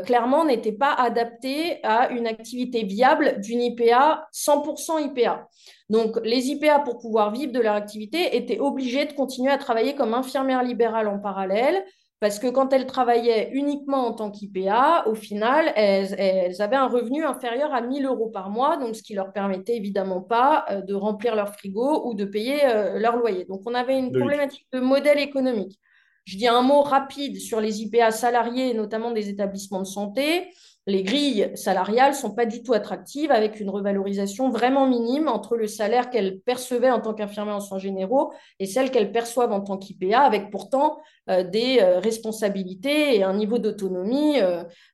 clairement 0.03 0.45
n'était 0.45 0.71
pas 0.71 0.93
adapté 0.93 1.79
à 1.83 2.09
une 2.09 2.25
activité 2.25 2.83
viable 2.83 3.39
d'une 3.39 3.61
IPA 3.61 4.27
100% 4.33 5.05
IPA. 5.05 5.47
Donc, 5.89 6.19
les 6.24 6.50
IPA, 6.50 6.79
pour 6.79 7.00
pouvoir 7.00 7.31
vivre 7.31 7.51
de 7.51 7.60
leur 7.60 7.74
activité, 7.74 8.36
étaient 8.38 8.60
obligés 8.60 9.05
de 9.05 9.13
continuer 9.13 9.51
à 9.51 9.58
travailler 9.58 9.96
comme 9.96 10.13
infirmière 10.13 10.63
libérale 10.63 11.08
en 11.08 11.19
parallèle, 11.19 11.84
parce 12.19 12.38
que 12.38 12.48
quand 12.48 12.74
elles 12.74 12.86
travaillaient 12.86 13.50
uniquement 13.53 14.05
en 14.08 14.13
tant 14.13 14.29
qu'IPA, 14.29 15.05
au 15.08 15.15
final, 15.15 15.72
elles, 15.75 16.62
avaient 16.62 16.75
un 16.75 16.88
revenu 16.88 17.24
inférieur 17.24 17.74
à 17.74 17.81
1000 17.81 18.05
euros 18.05 18.29
par 18.29 18.50
mois, 18.50 18.75
donc 18.77 18.96
ce 18.96 19.01
qui 19.01 19.13
leur 19.13 19.31
permettait 19.31 19.77
évidemment 19.77 20.22
pas 20.22 20.65
euh, 20.69 20.81
de 20.81 20.93
remplir 20.93 21.36
leur 21.36 21.53
frigo 21.55 22.05
ou 22.05 22.13
de 22.13 22.25
payer 22.25 22.65
euh, 22.65 23.00
leur 23.00 23.15
loyer. 23.15 23.46
Donc 23.46 23.62
on 23.65 23.74
avait 23.74 23.98
une 23.98 24.12
problématique 24.12 24.67
de 24.74 24.81
modèle 24.81 25.19
économique. 25.19 25.79
Je 26.25 26.38
dis 26.38 26.48
un 26.48 26.62
mot 26.62 26.81
rapide 26.81 27.39
sur 27.39 27.62
les 27.62 27.81
IPA 27.81 28.12
salariés, 28.12 28.74
notamment 28.74 29.12
des 29.12 29.29
établissements 29.29 29.79
de 29.79 29.88
santé 29.88 30.51
les 30.89 31.03
grilles 31.03 31.51
salariales 31.55 32.15
sont 32.15 32.31
pas 32.31 32.46
du 32.46 32.63
tout 32.63 32.74
attractives, 32.74 33.31
avec 33.31 33.60
une 33.60 33.69
revalorisation 33.69 34.50
vraiment 34.50 34.88
minime 34.88 35.27
entre 35.27 35.55
le 35.55 35.67
salaire 35.67 36.10
qu'elles 36.10 36.39
percevaient 36.39 36.91
en 36.91 37.00
tant 37.00 37.13
qu'infirmière 37.13 37.55
en 37.55 37.60
soins 37.60 37.79
généraux 37.79 38.34
et 38.60 38.65
celle 38.65 38.91
qu'elles 38.91 39.12
perçoivent 39.12 39.51
en 39.51 39.62
tant 39.62 39.77
qu'IPA, 39.77 40.19
avec 40.19 40.50
pourtant 40.50 40.98
euh, 41.29 41.43
des 41.43 41.79
euh, 41.81 42.00
responsabilités 42.00 43.15
et 43.15 43.24
un 43.24 43.34
niveau 43.34 43.60
d'autonomie 43.60 44.38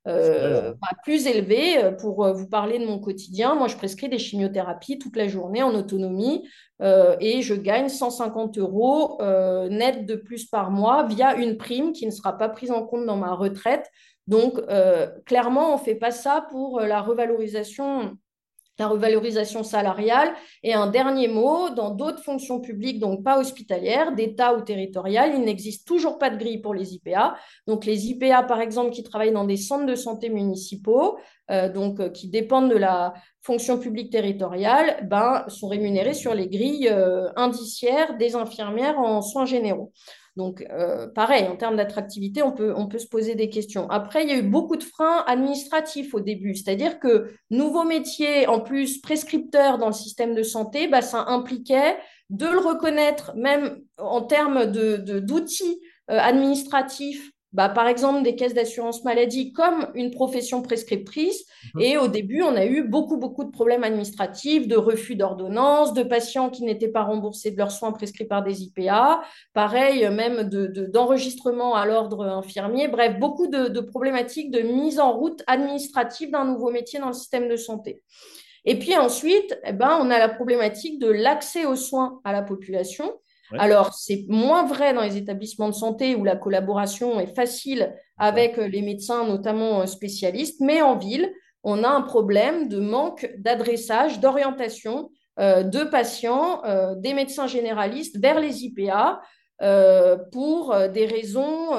euh, 0.06 0.74
plus 1.04 1.28
élevé. 1.28 1.92
Pour 2.00 2.34
vous 2.34 2.48
parler 2.48 2.78
de 2.78 2.86
mon 2.86 3.00
quotidien, 3.00 3.56
moi, 3.56 3.68
je 3.68 3.78
prescris 3.78 4.10
des 4.10 4.20
chimiothérapies 4.20 5.00
toute 5.00 5.16
la 5.16 5.28
journée 5.28 5.64
en 5.64 5.74
autonomie 5.76 6.48
et 6.82 7.42
je 7.42 7.54
gagne 7.54 7.88
150 7.88 8.58
euros 8.58 9.18
net 9.70 10.06
de 10.06 10.16
plus 10.16 10.46
par 10.46 10.72
mois 10.72 11.06
via 11.08 11.36
une 11.36 11.58
prime 11.58 11.94
qui 11.94 12.06
ne 12.06 12.12
sera 12.12 12.38
pas 12.38 12.50
prise 12.50 12.72
en 12.72 12.86
compte 12.86 13.06
dans 13.06 13.18
ma 13.18 13.34
retraite 13.34 13.90
donc, 14.28 14.60
euh, 14.70 15.08
clairement, 15.26 15.74
on 15.74 15.78
ne 15.78 15.84
fait 15.84 15.96
pas 15.96 16.12
ça 16.12 16.48
pour 16.50 16.80
euh, 16.80 16.88
la 16.88 17.02
revalorisation 17.02 18.18
la 18.78 18.90
revalorisation 18.90 19.64
salariale. 19.64 20.34
Et 20.62 20.74
un 20.74 20.88
dernier 20.88 21.30
mot, 21.30 21.70
dans 21.70 21.92
d'autres 21.92 22.22
fonctions 22.22 22.60
publiques, 22.60 23.00
donc 23.00 23.24
pas 23.24 23.40
hospitalières, 23.40 24.14
d'État 24.14 24.54
ou 24.54 24.60
territoriales, 24.60 25.32
il 25.34 25.44
n'existe 25.46 25.88
toujours 25.88 26.18
pas 26.18 26.30
de 26.30 26.36
grille 26.36 26.58
pour 26.58 26.74
les 26.74 26.94
IPA. 26.94 27.38
Donc 27.68 27.86
les 27.86 28.08
IPA, 28.08 28.44
par 28.44 28.60
exemple, 28.60 28.92
qui 28.92 29.02
travaillent 29.02 29.32
dans 29.32 29.46
des 29.46 29.56
centres 29.56 29.86
de 29.86 29.96
santé 29.96 30.28
municipaux, 30.28 31.18
euh, 31.52 31.72
donc 31.72 32.12
qui 32.12 32.28
dépendent 32.28 32.70
de 32.70 32.76
la 32.76 33.14
fonction 33.42 33.80
publique 33.80 34.12
territoriale, 34.12 35.08
ben, 35.10 35.46
sont 35.48 35.70
rémunérés 35.70 36.14
sur 36.14 36.36
les 36.36 36.50
grilles 36.50 36.94
indiciaires 37.38 38.18
des 38.18 38.36
infirmières 38.36 39.00
en 39.00 39.22
soins 39.22 39.46
généraux. 39.46 39.94
Donc, 40.36 40.66
euh, 40.70 41.08
pareil, 41.08 41.48
en 41.48 41.56
termes 41.56 41.78
d'attractivité, 41.78 42.44
on 42.44 42.52
peut, 42.52 42.74
on 42.76 42.88
peut 42.88 42.98
se 42.98 43.08
poser 43.08 43.36
des 43.36 43.50
questions. 43.50 43.90
Après, 43.90 44.24
il 44.24 44.30
y 44.30 44.34
a 44.34 44.38
eu 44.38 44.42
beaucoup 44.42 44.76
de 44.76 44.84
freins 44.84 45.24
administratifs 45.28 46.14
au 46.14 46.20
début, 46.20 46.56
c'est-à-dire 46.56 47.00
que 47.00 47.32
nouveau 47.50 47.84
métier, 47.84 48.46
en 48.48 48.60
plus 48.60 49.00
prescripteur 49.00 49.78
dans 49.78 49.88
le 49.88 49.94
système 49.94 50.36
de 50.36 50.44
santé, 50.44 50.88
bah, 50.88 51.02
ça 51.02 51.26
impliquait 51.28 51.98
de 52.30 52.48
le 52.48 52.60
reconnaître, 52.60 53.34
même 53.36 53.80
en 53.98 54.22
termes 54.22 54.66
d'outils 54.66 55.80
de, 56.10 56.14
euh, 56.14 56.20
administratifs, 56.20 57.32
bah, 57.56 57.70
par 57.70 57.88
exemple 57.88 58.22
des 58.22 58.36
caisses 58.36 58.54
d'assurance 58.54 59.06
maladie 59.06 59.54
comme 59.54 59.88
une 59.96 60.12
profession 60.12 60.62
prescriptrice. 60.62 61.46
Mhm. 61.74 61.82
Et 61.82 61.98
au 61.98 62.10
début, 62.10 62.42
on 62.42 62.54
a 62.54 62.66
eu 62.66 62.84
beaucoup, 62.84 63.16
beaucoup 63.16 63.46
de 63.46 63.50
problèmes 63.50 63.86
administratifs, 63.86 64.68
de 64.68 64.76
refus 64.76 65.16
d'ordonnance, 65.16 65.94
de 65.94 66.04
patients 66.04 66.50
qui 66.50 66.64
n'étaient 66.64 66.90
pas 66.90 67.04
remboursés 67.04 67.52
de 67.52 67.58
leurs 67.58 67.72
soins 67.72 67.94
prescrits 67.94 68.26
par 68.26 68.44
des 68.44 68.64
IPA, 68.64 69.22
pareil, 69.54 70.08
même 70.10 70.50
d'enregistrement 70.92 71.76
de, 71.76 71.80
à 71.80 71.86
l'ordre 71.86 72.26
infirmier. 72.26 72.90
Bref, 72.90 73.18
beaucoup 73.20 73.48
de, 73.48 73.70
de 73.70 73.80
problématiques 73.80 74.52
de 74.52 74.60
mise 74.60 75.00
en 75.00 75.14
route 75.14 75.42
administrative 75.48 76.32
d'un 76.32 76.44
nouveau 76.44 76.72
métier 76.72 77.00
dans 77.00 77.08
le 77.08 77.14
système 77.14 77.48
de 77.48 77.56
santé. 77.56 78.04
Et 78.66 78.78
puis 78.78 78.98
ensuite, 78.98 79.58
eh 79.64 79.72
ben, 79.72 79.98
on 80.02 80.10
a 80.10 80.20
la 80.20 80.28
problématique 80.28 81.00
de 81.00 81.08
l'accès 81.08 81.66
aux 81.66 81.76
soins 81.78 82.20
à 82.26 82.34
la 82.34 82.42
population. 82.42 83.14
Alors, 83.52 83.94
c'est 83.94 84.26
moins 84.28 84.66
vrai 84.66 84.94
dans 84.94 85.02
les 85.02 85.18
établissements 85.18 85.70
de 85.70 85.76
santé 85.76 86.16
où 86.16 86.24
la 86.24 86.36
collaboration 86.36 87.20
est 87.20 87.34
facile 87.36 87.94
avec 88.18 88.58
euh, 88.58 88.68
les 88.68 88.82
médecins, 88.82 89.26
notamment 89.26 89.82
euh, 89.82 89.86
spécialistes, 89.86 90.62
mais 90.62 90.82
en 90.82 90.98
ville, 90.98 91.32
on 91.64 91.84
a 91.84 91.90
un 91.90 92.02
problème 92.02 92.68
de 92.68 92.80
manque 92.80 93.30
d'adressage, 93.38 94.20
d'orientation 94.20 95.10
euh, 95.40 95.64
de 95.64 95.84
patients, 95.84 96.62
des 96.98 97.14
médecins 97.14 97.48
généralistes 97.48 98.20
vers 98.20 98.40
les 98.40 98.64
IPA 98.64 99.22
pour 100.32 100.76
des 100.94 101.06
raisons. 101.06 101.72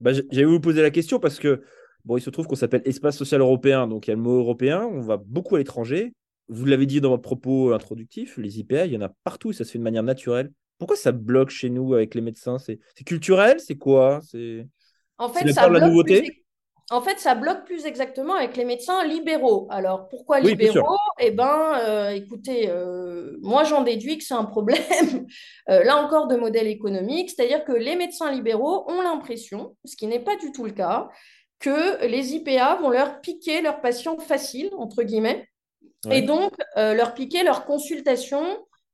Bah, 0.00 0.12
J'allais 0.12 0.44
vous 0.44 0.60
poser 0.60 0.82
la 0.82 0.90
question 0.90 1.18
parce 1.18 1.38
que 1.38 1.62
Bon, 2.04 2.18
il 2.18 2.20
se 2.20 2.28
trouve 2.28 2.46
qu'on 2.46 2.54
s'appelle 2.54 2.82
Espace 2.84 3.16
social 3.16 3.40
européen, 3.40 3.86
donc 3.86 4.06
il 4.06 4.10
y 4.10 4.12
a 4.12 4.16
le 4.16 4.20
mot 4.20 4.38
européen, 4.38 4.86
on 4.92 5.00
va 5.00 5.16
beaucoup 5.16 5.54
à 5.54 5.58
l'étranger. 5.58 6.12
Vous 6.48 6.66
l'avez 6.66 6.86
dit 6.86 7.00
dans 7.00 7.10
votre 7.10 7.22
propos 7.22 7.72
introductif, 7.72 8.36
les 8.36 8.58
IPA, 8.60 8.86
il 8.86 8.92
y 8.92 8.96
en 8.96 9.00
a 9.00 9.10
partout, 9.24 9.52
ça 9.52 9.64
se 9.64 9.72
fait 9.72 9.78
de 9.78 9.84
manière 9.84 10.02
naturelle. 10.02 10.52
Pourquoi 10.78 10.96
ça 10.96 11.12
bloque 11.12 11.50
chez 11.50 11.70
nous 11.70 11.94
avec 11.94 12.14
les 12.14 12.20
médecins? 12.20 12.58
C'est 12.58 12.78
culturel? 13.06 13.60
C'est 13.60 13.76
quoi? 13.76 14.20
C'est 14.22 14.66
en 15.18 15.28
fait, 15.28 15.50
ça 15.52 15.68
bloque 15.68 15.80
la 15.80 15.88
nouveauté? 15.88 16.22
plus... 16.22 16.44
En 16.90 17.00
fait, 17.00 17.18
ça 17.18 17.34
bloque 17.34 17.64
plus 17.64 17.86
exactement 17.86 18.34
avec 18.34 18.58
les 18.58 18.64
médecins 18.66 19.04
libéraux. 19.06 19.66
Alors, 19.70 20.08
pourquoi 20.08 20.40
libéraux? 20.40 20.98
Eh 21.18 21.30
bien, 21.30 21.78
euh, 21.80 22.10
écoutez, 22.10 22.68
euh, 22.68 23.38
moi, 23.40 23.64
j'en 23.64 23.82
déduis 23.82 24.18
que 24.18 24.24
c'est 24.24 24.34
un 24.34 24.44
problème, 24.44 24.82
euh, 25.70 25.82
là 25.82 25.96
encore, 26.04 26.26
de 26.26 26.36
modèle 26.36 26.66
économique. 26.66 27.30
C'est-à-dire 27.30 27.64
que 27.64 27.72
les 27.72 27.96
médecins 27.96 28.30
libéraux 28.30 28.84
ont 28.90 29.00
l'impression, 29.00 29.76
ce 29.86 29.96
qui 29.96 30.06
n'est 30.06 30.20
pas 30.20 30.36
du 30.36 30.52
tout 30.52 30.64
le 30.64 30.72
cas, 30.72 31.08
que 31.58 32.04
les 32.04 32.34
IPA 32.34 32.76
vont 32.82 32.90
leur 32.90 33.22
piquer 33.22 33.62
leurs 33.62 33.80
patients 33.80 34.18
faciles, 34.18 34.70
entre 34.76 35.02
guillemets, 35.04 35.48
et 36.10 36.22
donc 36.22 36.52
euh, 36.76 36.94
leur 36.94 37.14
piquer 37.14 37.42
leur 37.42 37.64
consultation 37.64 38.42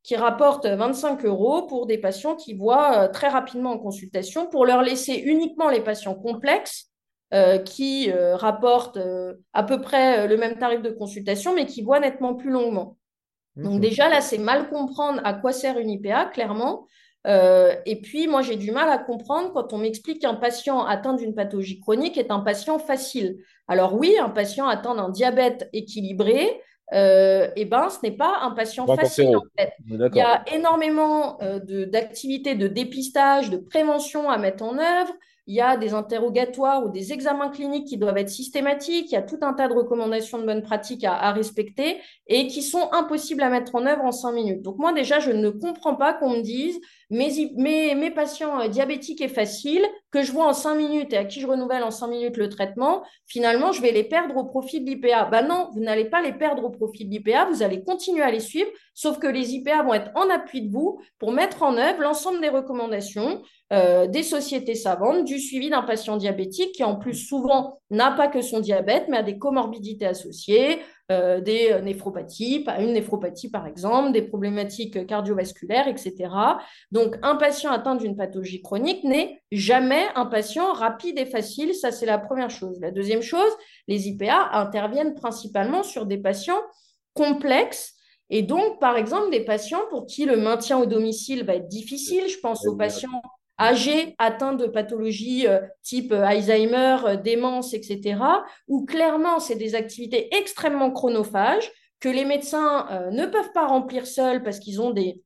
qui 0.02 0.16
rapporte 0.16 0.66
25 0.66 1.24
euros 1.24 1.66
pour 1.66 1.86
des 1.86 1.98
patients 1.98 2.34
qui 2.34 2.54
voient 2.54 3.04
euh, 3.04 3.08
très 3.08 3.28
rapidement 3.28 3.72
en 3.72 3.78
consultation, 3.78 4.46
pour 4.46 4.64
leur 4.64 4.82
laisser 4.82 5.14
uniquement 5.14 5.68
les 5.68 5.82
patients 5.82 6.14
complexes 6.14 6.86
euh, 7.32 7.58
qui 7.58 8.10
rapportent 8.12 8.98
à 9.52 9.62
peu 9.62 9.80
près 9.80 10.26
le 10.26 10.36
même 10.36 10.58
tarif 10.58 10.82
de 10.82 10.90
consultation, 10.90 11.54
mais 11.54 11.66
qui 11.66 11.82
voient 11.82 12.00
nettement 12.00 12.34
plus 12.34 12.50
longuement. 12.50 12.96
Donc 13.56 13.80
déjà, 13.80 14.08
là, 14.08 14.20
c'est 14.20 14.38
mal 14.38 14.68
comprendre 14.68 15.20
à 15.24 15.34
quoi 15.34 15.52
sert 15.52 15.78
une 15.78 15.90
IPA, 15.90 16.26
clairement. 16.26 16.86
Euh, 17.26 17.74
et 17.84 18.00
puis, 18.00 18.26
moi, 18.26 18.42
j'ai 18.42 18.56
du 18.56 18.70
mal 18.70 18.88
à 18.88 18.98
comprendre 18.98 19.52
quand 19.52 19.72
on 19.72 19.78
m'explique 19.78 20.22
qu'un 20.22 20.34
patient 20.34 20.84
atteint 20.84 21.14
d'une 21.14 21.34
pathologie 21.34 21.80
chronique 21.80 22.16
est 22.16 22.30
un 22.30 22.40
patient 22.40 22.78
facile. 22.78 23.38
Alors 23.68 23.94
oui, 23.94 24.16
un 24.18 24.30
patient 24.30 24.66
atteint 24.66 24.94
d'un 24.94 25.10
diabète 25.10 25.68
équilibré, 25.72 26.60
euh, 26.92 27.48
eh 27.56 27.64
ben, 27.64 27.88
ce 27.88 27.98
n'est 28.02 28.16
pas 28.16 28.38
un 28.42 28.50
patient 28.50 28.86
facile 28.86 29.36
en 29.36 29.42
fait. 29.58 29.72
Il 29.88 30.16
y 30.16 30.20
a 30.20 30.44
énormément 30.52 31.40
euh, 31.42 31.60
d'activités 31.86 32.54
de 32.54 32.66
dépistage, 32.66 33.50
de 33.50 33.58
prévention 33.58 34.28
à 34.28 34.38
mettre 34.38 34.64
en 34.64 34.78
œuvre 34.78 35.12
il 35.50 35.54
y 35.54 35.60
a 35.60 35.76
des 35.76 35.94
interrogatoires 35.94 36.86
ou 36.86 36.90
des 36.90 37.12
examens 37.12 37.48
cliniques 37.48 37.88
qui 37.88 37.98
doivent 37.98 38.18
être 38.18 38.28
systématiques, 38.28 39.10
il 39.10 39.14
y 39.14 39.18
a 39.18 39.22
tout 39.22 39.38
un 39.42 39.52
tas 39.52 39.66
de 39.66 39.74
recommandations 39.74 40.38
de 40.38 40.46
bonnes 40.46 40.62
pratiques 40.62 41.02
à, 41.02 41.32
respecter 41.32 41.96
et 42.28 42.46
qui 42.46 42.62
sont 42.62 42.88
impossibles 42.92 43.42
à 43.42 43.50
mettre 43.50 43.74
en 43.74 43.84
œuvre 43.84 44.04
en 44.04 44.12
cinq 44.12 44.30
minutes. 44.30 44.62
Donc 44.62 44.78
moi 44.78 44.92
déjà, 44.92 45.18
je 45.18 45.32
ne 45.32 45.50
comprends 45.50 45.96
pas 45.96 46.14
qu'on 46.14 46.30
me 46.30 46.42
dise 46.42 46.80
mes, 47.10 47.94
mes, 47.94 48.10
patients 48.10 48.60
euh, 48.60 48.68
diabétiques 48.68 49.20
est 49.20 49.28
facile, 49.28 49.84
que 50.12 50.22
je 50.22 50.32
vois 50.32 50.46
en 50.46 50.52
cinq 50.52 50.76
minutes 50.76 51.12
et 51.12 51.16
à 51.16 51.24
qui 51.24 51.40
je 51.40 51.46
renouvelle 51.46 51.82
en 51.82 51.90
cinq 51.90 52.08
minutes 52.08 52.36
le 52.36 52.48
traitement, 52.48 53.02
finalement, 53.26 53.72
je 53.72 53.82
vais 53.82 53.92
les 53.92 54.04
perdre 54.04 54.36
au 54.36 54.44
profit 54.44 54.80
de 54.80 54.86
l'IPA. 54.86 55.24
Ben 55.26 55.46
non, 55.46 55.70
vous 55.72 55.80
n'allez 55.80 56.04
pas 56.04 56.22
les 56.22 56.32
perdre 56.32 56.64
au 56.64 56.70
profit 56.70 57.04
de 57.04 57.10
l'IPA, 57.10 57.46
vous 57.46 57.62
allez 57.62 57.82
continuer 57.82 58.22
à 58.22 58.30
les 58.30 58.40
suivre, 58.40 58.70
sauf 58.94 59.18
que 59.18 59.26
les 59.26 59.54
IPA 59.54 59.82
vont 59.82 59.94
être 59.94 60.10
en 60.14 60.30
appui 60.30 60.62
de 60.62 60.72
vous 60.72 61.00
pour 61.18 61.32
mettre 61.32 61.62
en 61.62 61.76
œuvre 61.76 62.00
l'ensemble 62.00 62.40
des 62.40 62.48
recommandations 62.48 63.42
euh, 63.72 64.08
des 64.08 64.24
sociétés 64.24 64.74
savantes, 64.74 65.24
du 65.24 65.38
suivi 65.38 65.70
d'un 65.70 65.82
patient 65.82 66.16
diabétique 66.16 66.72
qui 66.72 66.82
en 66.82 66.96
plus 66.96 67.14
souvent 67.14 67.78
n'a 67.90 68.10
pas 68.10 68.26
que 68.26 68.42
son 68.42 68.58
diabète, 68.58 69.04
mais 69.08 69.18
a 69.18 69.22
des 69.22 69.38
comorbidités 69.38 70.06
associées, 70.06 70.80
euh, 71.10 71.40
des 71.40 71.80
néphropathies, 71.82 72.64
une 72.78 72.92
néphropathie 72.92 73.50
par 73.50 73.66
exemple, 73.66 74.12
des 74.12 74.22
problématiques 74.22 75.06
cardiovasculaires, 75.06 75.88
etc. 75.88 76.30
Donc 76.90 77.16
un 77.22 77.36
patient 77.36 77.70
atteint 77.70 77.96
d'une 77.96 78.16
pathologie 78.16 78.62
chronique 78.62 79.04
n'est 79.04 79.42
jamais 79.52 80.06
un 80.14 80.26
patient 80.26 80.72
rapide 80.72 81.18
et 81.18 81.26
facile, 81.26 81.74
ça 81.74 81.90
c'est 81.92 82.06
la 82.06 82.18
première 82.18 82.50
chose. 82.50 82.78
La 82.80 82.90
deuxième 82.90 83.22
chose, 83.22 83.52
les 83.88 84.08
IPA 84.08 84.50
interviennent 84.52 85.14
principalement 85.14 85.82
sur 85.82 86.06
des 86.06 86.18
patients 86.18 86.60
complexes 87.14 87.94
et 88.30 88.42
donc, 88.42 88.78
par 88.78 88.96
exemple, 88.96 89.30
des 89.30 89.44
patients 89.44 89.82
pour 89.90 90.06
qui 90.06 90.24
le 90.24 90.36
maintien 90.36 90.78
au 90.78 90.86
domicile 90.86 91.44
va 91.44 91.56
être 91.56 91.68
difficile, 91.68 92.28
je 92.28 92.38
pense 92.38 92.64
aux 92.64 92.76
patients 92.76 93.20
âgés 93.60 94.14
atteints 94.18 94.54
de 94.54 94.66
pathologies 94.66 95.46
euh, 95.46 95.60
type 95.82 96.12
euh, 96.12 96.24
Alzheimer, 96.24 96.96
euh, 97.04 97.16
démence, 97.16 97.74
etc., 97.74 98.18
où 98.66 98.86
clairement, 98.86 99.38
c'est 99.38 99.54
des 99.54 99.74
activités 99.74 100.34
extrêmement 100.34 100.90
chronophages 100.90 101.70
que 102.00 102.08
les 102.08 102.24
médecins 102.24 103.10
ne 103.12 103.26
peuvent 103.26 103.52
pas 103.52 103.66
remplir 103.66 104.06
seuls 104.06 104.42
parce 104.42 104.58
qu'ils 104.58 104.80
ont 104.80 104.90
des, 104.90 105.22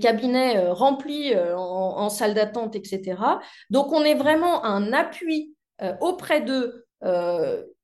cabinets 0.00 0.58
remplis 0.70 1.32
en, 1.36 1.56
en, 1.56 2.08
salle 2.08 2.34
d'attente, 2.34 2.74
etc. 2.74 3.14
Donc, 3.70 3.92
on 3.92 4.02
est 4.02 4.16
vraiment 4.16 4.64
un 4.64 4.92
appui 4.92 5.54
auprès 6.00 6.40
d'eux 6.40 6.84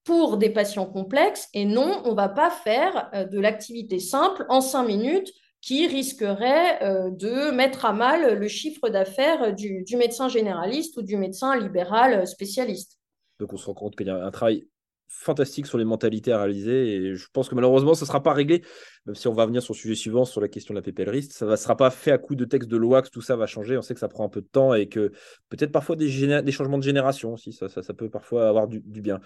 pour 0.03 0.39
des 0.39 0.51
patients 0.51 0.87
complexes 0.87 1.49
et 1.55 1.65
non, 1.65 2.03
on 2.05 2.11
ne 2.11 2.17
va 2.17 2.29
pas 2.29 2.51
faire 2.51 3.13
de 3.31 3.39
l'activité 3.39 4.01
simple 4.01 4.45
en 4.49 4.61
cinq 4.61 4.89
minutes 4.89 5.31
qui 5.61 5.87
risquerait 5.87 6.83
euh, 6.83 7.11
de 7.11 7.51
mettre 7.51 7.85
à 7.85 7.92
mal 7.92 8.38
le 8.38 8.49
chiffre 8.49 8.88
d'affaires 8.88 9.55
du, 9.55 9.85
médecin 9.96 10.29
généraliste 10.29 10.96
ou 10.96 11.03
du 11.03 11.16
médecin 11.16 11.57
libéral 11.59 12.27
spécialiste. 12.27 12.99
Donc 13.38 13.53
on 13.53 13.57
se 13.57 13.66
rend 13.66 13.75
compte 13.75 13.96
qu'il 13.96 14.07
y 14.07 14.11
a 14.11 14.25
un 14.25 14.31
travail 14.31 14.66
fantastique 15.09 15.66
sur 15.66 15.77
les 15.77 15.85
mentalités 15.85 16.33
à 16.33 16.38
réaliser 16.38 16.94
et 16.94 17.14
je 17.16 17.27
pense 17.33 17.49
que 17.49 17.57
malheureusement 17.57 17.94
ça 17.94 18.05
ne 18.05 18.07
sera 18.07 18.23
pas 18.23 18.33
réglé, 18.33 18.62
même 19.07 19.16
si 19.16 19.27
on 19.27 19.33
va 19.33 19.44
venir 19.44 19.61
sur 19.61 19.75
le 19.75 19.79
sujet 19.79 19.96
suivant, 19.96 20.25
sur 20.25 20.40
la 20.40 20.49
question 20.49 20.73
de 20.73 20.79
la 20.79 20.83
PPLRiste, 20.83 21.33
ça 21.33 21.46
ne 21.46 21.57
sera 21.57 21.77
pas 21.77 21.90
fait 21.90 22.12
à 22.12 22.18
coup 22.18 22.37
de 22.37 22.44
texte 22.44 22.68
de 22.68 22.77
loi 22.77 23.03
que 23.03 23.11
tout 23.11 23.20
ça 23.20 23.35
va 23.35 23.46
changer, 23.46 23.77
on 23.77 23.83
sait 23.83 23.92
que 23.92 24.01
ça 24.01 24.09
prend 24.09 24.25
un 24.25 24.29
peu 24.29 24.40
de 24.40 24.46
temps 24.46 24.73
et 24.73 24.88
que 24.88 25.11
peut-être 25.49 25.73
parfois 25.73 25.96
des, 25.96 26.09
changements 26.53 26.79
de 26.79 26.85
génération 26.85 27.35
aussi, 27.35 27.53
ça, 27.53 27.68
ça, 27.68 27.92
peut 27.92 28.09
parfois 28.09 28.49
avoir 28.49 28.68
du, 28.68 28.81
bien. 28.81 29.20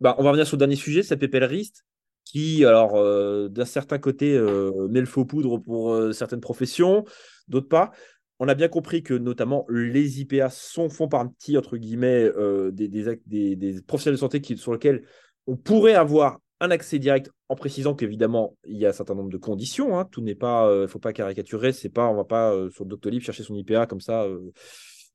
Bah, 0.00 0.16
on 0.18 0.24
va 0.24 0.30
revenir 0.30 0.46
sur 0.46 0.56
le 0.56 0.60
dernier 0.60 0.76
sujet, 0.76 1.04
c'est 1.04 1.14
la 1.14 1.28
PPLRiste 1.28 1.84
qui, 2.32 2.64
alors, 2.64 2.96
euh, 2.96 3.48
d'un 3.48 3.66
certain 3.66 3.98
côté, 3.98 4.34
euh, 4.34 4.88
met 4.88 5.00
le 5.00 5.06
faux 5.06 5.26
poudre 5.26 5.58
pour 5.58 5.92
euh, 5.92 6.12
certaines 6.12 6.40
professions, 6.40 7.04
d'autres 7.46 7.68
pas. 7.68 7.92
On 8.38 8.48
a 8.48 8.54
bien 8.54 8.68
compris 8.68 9.02
que, 9.02 9.12
notamment, 9.12 9.66
les 9.68 10.20
IPA 10.22 10.48
sont, 10.48 10.88
font 10.88 11.08
partie, 11.08 11.58
entre 11.58 11.76
guillemets, 11.76 12.30
des, 12.72 12.88
des, 12.88 13.82
professionnels 13.86 14.16
de 14.16 14.20
santé 14.20 14.42
sur 14.56 14.72
lesquels 14.72 15.04
on 15.46 15.56
pourrait 15.56 15.94
avoir 15.94 16.38
un 16.60 16.70
accès 16.70 16.98
direct, 16.98 17.30
en 17.48 17.54
précisant 17.54 17.94
qu'évidemment, 17.94 18.56
il 18.64 18.78
y 18.78 18.86
a 18.86 18.88
un 18.88 18.92
certain 18.92 19.14
nombre 19.14 19.30
de 19.30 19.36
conditions. 19.36 19.98
Hein. 19.98 20.06
Tout 20.10 20.22
n'est 20.22 20.34
pas, 20.34 20.88
faut 20.88 20.98
pas 20.98 21.12
caricaturer. 21.12 21.72
C'est 21.72 21.90
pas, 21.90 22.08
on 22.08 22.16
va 22.16 22.24
pas 22.24 22.52
sur 22.70 22.84
Doctolib 22.84 23.22
chercher 23.22 23.44
son 23.44 23.54
IPA 23.54 23.86
comme 23.86 24.00
ça 24.00 24.26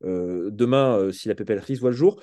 demain 0.02 1.12
si 1.12 1.28
la 1.28 1.36
PPL 1.36 1.62
voit 1.80 1.90
le 1.90 1.96
jour. 1.98 2.22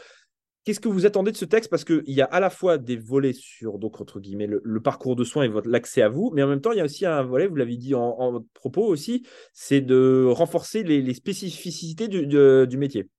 Qu'est-ce 0.65 0.81
que 0.81 0.89
vous 0.89 1.05
attendez 1.05 1.31
de 1.31 1.37
ce 1.37 1.45
texte? 1.45 1.69
Parce 1.69 1.85
qu'il 1.85 2.03
y 2.07 2.23
a 2.23 2.25
à 2.25 2.41
la 2.41 2.49
fois 2.49 2.79
des 2.79 2.97
volets 2.97 3.35
sur, 3.35 3.79
donc, 3.79 4.01
entre 4.01 4.19
guillemets, 4.19 4.49
le, 4.49 4.81
parcours 4.81 5.15
de 5.15 5.23
soins 5.23 5.45
et 5.45 5.51
l'accès 5.67 6.01
à 6.01 6.09
vous, 6.09 6.31
mais 6.35 6.43
en 6.43 6.47
même 6.47 6.63
temps, 6.63 6.73
il 6.73 6.79
y 6.79 6.81
a 6.81 6.85
aussi 6.85 7.05
un 7.05 7.23
volet, 7.23 7.47
vous 7.47 7.57
l'avez 7.57 7.77
dit 7.77 7.95
en, 7.95 8.43
propos 8.55 8.87
aussi, 8.87 9.27
c'est 9.53 9.83
de 9.83 10.27
renforcer 10.27 10.83
les, 10.83 11.13
spécificités 11.13 12.09
du, 12.09 12.79
métier. 12.79 13.11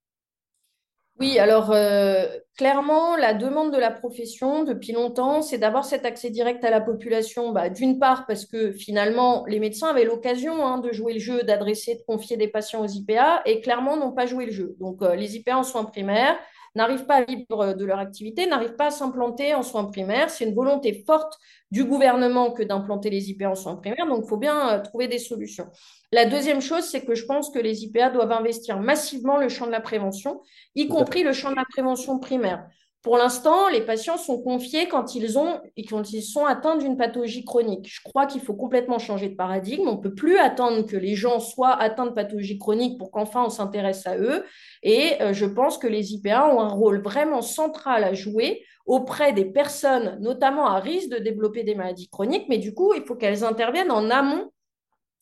Oui, 1.20 1.38
alors 1.38 1.72
euh, 1.72 2.26
clairement, 2.58 3.16
la 3.16 3.34
demande 3.34 3.72
de 3.72 3.78
la 3.78 3.92
profession 3.92 4.64
depuis 4.64 4.92
longtemps, 4.92 5.42
c'est 5.42 5.60
d'avoir 5.60 5.86
cet 5.86 6.04
accès 6.04 6.30
direct 6.32 6.64
à 6.66 6.72
la 6.72 6.82
population. 6.82 7.52
Bah, 7.52 7.70
d'une 7.70 8.00
part, 8.00 8.26
parce 8.26 8.46
que 8.46 8.72
finalement, 8.72 9.46
les 9.48 9.60
médecins 9.60 9.90
avaient 9.90 10.04
l'occasion 10.04 10.66
hein, 10.66 10.80
de 10.80 10.92
jouer 10.92 11.14
le 11.14 11.20
jeu, 11.20 11.44
d'adresser, 11.44 11.96
de 11.96 12.02
confier 12.08 12.38
des 12.38 12.48
patients 12.48 12.84
aux 12.84 12.88
IPA, 12.88 13.44
et 13.46 13.62
clairement 13.62 13.98
n'ont 13.98 14.12
pas 14.12 14.26
joué 14.26 14.48
le 14.48 14.52
jeu. 14.52 14.76
Donc, 14.80 15.04
euh, 15.04 15.16
les 15.16 15.38
IPA 15.38 15.60
en 15.60 15.64
soins 15.64 15.86
primaires, 15.86 16.38
n'arrivent 16.76 17.06
pas 17.06 17.16
à 17.16 17.24
vivre 17.24 17.74
de 17.74 17.86
leur 17.86 18.00
activité, 18.00 18.46
n'arrivent 18.46 18.76
pas 18.76 18.88
à 18.88 18.92
s'implanter 18.92 19.54
en 19.54 19.64
soins 19.64 19.86
primaires. 19.86 20.30
C'est 20.30 20.46
une 20.46 20.54
volonté 20.54 21.04
forte 21.06 21.38
du 21.72 21.84
gouvernement 21.84 22.52
que 22.52 22.64
d'implanter 22.64 23.10
les 23.10 23.30
IPA 23.32 23.52
en 23.52 23.56
soins 23.56 23.76
primaires, 23.76 24.08
donc 24.08 24.24
il 24.26 24.30
faut 24.30 24.38
bien 24.38 24.70
euh, 24.70 24.82
trouver 24.82 25.08
des 25.08 25.20
solutions. 25.20 25.68
La 26.12 26.26
deuxième 26.26 26.62
chose, 26.62 26.84
c'est 26.84 27.04
que 27.04 27.16
je 27.16 27.26
pense 27.26 27.50
que 27.50 27.60
les 27.60 27.84
IPA 27.84 28.12
doivent 28.12 28.32
investir 28.32 28.80
massivement 28.80 29.38
le 29.38 29.50
champ 29.50 29.66
de 29.66 29.72
la 29.72 29.82
prévention, 29.82 30.42
y 30.76 30.88
compris 30.88 31.24
le 31.24 31.34
champ 31.34 31.52
de 31.52 31.56
la 31.56 31.66
prévention 31.66 32.20
primaire. 32.20 32.68
Pour 33.06 33.20
l'instant, 33.20 33.70
les 33.70 33.82
patients 33.82 34.18
sont 34.18 34.42
confiés 34.42 34.88
quand 34.88 35.14
ils, 35.14 35.38
ont, 35.38 35.62
quand 35.88 36.12
ils 36.12 36.24
sont 36.24 36.44
atteints 36.44 36.76
d'une 36.76 36.98
pathologie 36.98 37.46
chronique. 37.46 37.88
Je 37.88 38.02
crois 38.04 38.26
qu'il 38.26 38.42
faut 38.42 38.56
complètement 38.56 38.98
changer 38.98 39.30
de 39.30 39.36
paradigme. 39.36 39.88
On 39.88 39.98
ne 39.98 40.02
peut 40.02 40.16
plus 40.16 40.40
attendre 40.40 40.82
que 40.88 40.98
les 40.98 41.14
gens 41.14 41.40
soient 41.40 41.80
atteints 41.80 42.08
de 42.08 42.14
pathologie 42.14 42.58
chronique 42.58 42.98
pour 42.98 43.12
qu'enfin 43.12 43.44
on 43.44 43.52
s'intéresse 43.52 44.08
à 44.08 44.18
eux. 44.18 44.44
Et 44.82 45.22
euh, 45.22 45.34
je 45.34 45.46
pense 45.46 45.78
que 45.78 45.86
les 45.86 46.14
IPA 46.14 46.52
ont 46.56 46.62
un 46.62 46.68
rôle 46.68 47.00
vraiment 47.00 47.44
central 47.44 48.04
à 48.04 48.16
jouer 48.16 48.64
auprès 48.88 49.34
des 49.34 49.46
personnes, 49.46 50.18
notamment 50.20 50.66
à 50.66 50.80
risque 50.80 51.10
de 51.10 51.20
développer 51.20 51.62
des 51.62 51.76
maladies 51.76 52.10
chroniques. 52.10 52.48
Mais 52.50 52.58
du 52.58 52.74
coup, 52.74 52.96
il 52.96 53.04
faut 53.04 53.14
qu'elles 53.14 53.44
interviennent 53.44 53.92
en 53.92 54.10
amont 54.10 54.50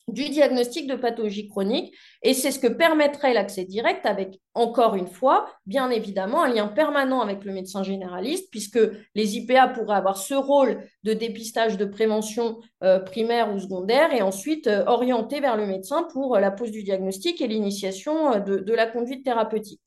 du 0.08 0.28
diagnostic 0.28 0.86
de 0.86 0.96
pathologie 0.96 1.48
chronique. 1.48 1.94
Et 2.22 2.34
c'est 2.34 2.50
ce 2.50 2.58
que 2.58 2.66
permettrait 2.66 3.34
l'accès 3.34 3.64
direct 3.64 4.04
avec, 4.06 4.40
encore 4.52 4.96
une 4.96 5.06
fois, 5.06 5.46
bien 5.66 5.90
évidemment, 5.90 6.42
un 6.42 6.52
lien 6.52 6.68
permanent 6.68 7.20
avec 7.20 7.44
le 7.44 7.52
médecin 7.52 7.82
généraliste, 7.82 8.50
puisque 8.50 8.78
les 9.14 9.36
IPA 9.36 9.68
pourraient 9.68 9.96
avoir 9.96 10.18
ce 10.18 10.34
rôle 10.34 10.82
de 11.02 11.12
dépistage 11.12 11.76
de 11.78 11.84
prévention 11.84 12.60
euh, 12.82 13.00
primaire 13.00 13.54
ou 13.54 13.58
secondaire 13.58 14.12
et 14.12 14.22
ensuite 14.22 14.66
euh, 14.66 14.84
orienter 14.86 15.40
vers 15.40 15.56
le 15.56 15.66
médecin 15.66 16.06
pour 16.12 16.36
euh, 16.36 16.40
la 16.40 16.50
pose 16.50 16.70
du 16.70 16.82
diagnostic 16.82 17.40
et 17.40 17.48
l'initiation 17.48 18.38
de, 18.40 18.58
de 18.58 18.74
la 18.74 18.86
conduite 18.86 19.24
thérapeutique. 19.24 19.80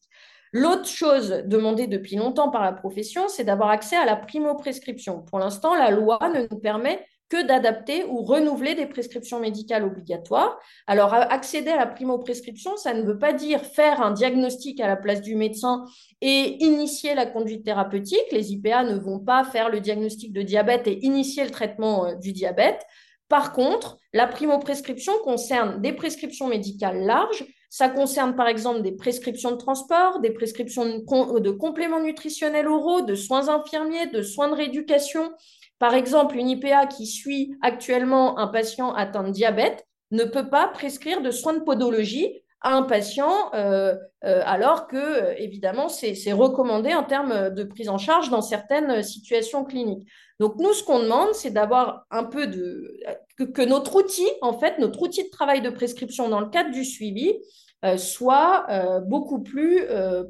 L'autre 0.53 0.87
chose 0.87 1.43
demandée 1.45 1.87
depuis 1.87 2.15
longtemps 2.15 2.49
par 2.49 2.63
la 2.63 2.71
profession, 2.71 3.27
c'est 3.27 3.43
d'avoir 3.43 3.69
accès 3.69 3.97
à 3.97 4.05
la 4.05 4.15
primo-prescription. 4.15 5.21
Pour 5.21 5.39
l'instant, 5.39 5.75
la 5.75 5.91
loi 5.91 6.17
ne 6.33 6.47
nous 6.49 6.59
permet 6.59 7.05
que 7.29 7.45
d'adapter 7.45 8.05
ou 8.05 8.23
renouveler 8.23 8.75
des 8.75 8.85
prescriptions 8.85 9.39
médicales 9.39 9.83
obligatoires. 9.83 10.57
Alors, 10.87 11.13
accéder 11.13 11.71
à 11.71 11.77
la 11.77 11.87
primo-prescription, 11.87 12.77
ça 12.77 12.93
ne 12.93 13.03
veut 13.03 13.19
pas 13.19 13.33
dire 13.33 13.61
faire 13.61 14.01
un 14.01 14.11
diagnostic 14.11 14.79
à 14.79 14.87
la 14.87 14.95
place 14.95 15.21
du 15.21 15.35
médecin 15.35 15.85
et 16.21 16.63
initier 16.63 17.15
la 17.15 17.25
conduite 17.25 17.65
thérapeutique. 17.65 18.31
Les 18.31 18.53
IPA 18.53 18.83
ne 18.83 18.97
vont 18.97 19.19
pas 19.19 19.43
faire 19.43 19.69
le 19.69 19.81
diagnostic 19.81 20.31
de 20.31 20.41
diabète 20.41 20.87
et 20.87 21.05
initier 21.05 21.43
le 21.43 21.51
traitement 21.51 22.05
euh, 22.05 22.15
du 22.15 22.31
diabète. 22.31 22.85
Par 23.29 23.51
contre, 23.51 23.97
la 24.13 24.25
primo-prescription 24.25 25.13
concerne 25.23 25.81
des 25.81 25.91
prescriptions 25.91 26.47
médicales 26.47 27.03
larges. 27.03 27.45
Ça 27.69 27.89
concerne 27.89 28.37
par 28.37 28.47
exemple 28.47 28.81
des 28.81 28.93
prescriptions 28.93 29.51
de 29.51 29.57
transport, 29.57 30.21
des 30.21 30.31
prescriptions 30.31 30.85
de, 30.85 31.39
de 31.39 31.51
compléments 31.51 32.01
nutritionnels 32.01 32.67
oraux, 32.67 33.01
de 33.01 33.15
soins 33.15 33.49
infirmiers, 33.49 34.07
de 34.07 34.21
soins 34.21 34.47
de 34.47 34.55
rééducation, 34.55 35.33
par 35.79 35.93
exemple, 35.93 36.37
une 36.37 36.49
IPA 36.49 36.87
qui 36.87 37.05
suit 37.05 37.55
actuellement 37.61 38.39
un 38.39 38.47
patient 38.47 38.93
atteint 38.93 39.23
de 39.23 39.31
diabète 39.31 39.85
ne 40.11 40.23
peut 40.23 40.49
pas 40.49 40.67
prescrire 40.67 41.21
de 41.21 41.31
soins 41.31 41.53
de 41.53 41.63
podologie 41.63 42.41
à 42.61 42.75
un 42.75 42.83
patient, 42.83 43.53
euh, 43.53 43.95
euh, 44.25 44.41
alors 44.45 44.87
que, 44.87 45.39
évidemment, 45.39 45.89
c'est 45.89 46.31
recommandé 46.31 46.93
en 46.93 47.03
termes 47.03 47.51
de 47.51 47.63
prise 47.63 47.89
en 47.89 47.99
charge 47.99 48.29
dans 48.29 48.41
certaines 48.41 49.03
situations 49.03 49.63
cliniques. 49.63 50.07
Donc, 50.39 50.55
nous, 50.57 50.73
ce 50.73 50.83
qu'on 50.83 50.99
demande, 50.99 51.33
c'est 51.33 51.51
d'avoir 51.51 52.05
un 52.09 52.23
peu 52.23 52.47
de. 52.47 52.99
Que, 53.37 53.61
notre 53.61 53.95
outil, 53.97 54.27
en 54.41 54.57
fait, 54.57 54.79
notre 54.79 55.01
outil 55.03 55.23
de 55.23 55.29
travail 55.29 55.61
de 55.61 55.69
prescription 55.69 56.29
dans 56.29 56.39
le 56.39 56.49
cadre 56.49 56.71
du 56.71 56.83
suivi 56.83 57.35
euh, 57.85 57.97
soit 57.97 58.65
beaucoup 59.05 59.43
plus 59.43 59.83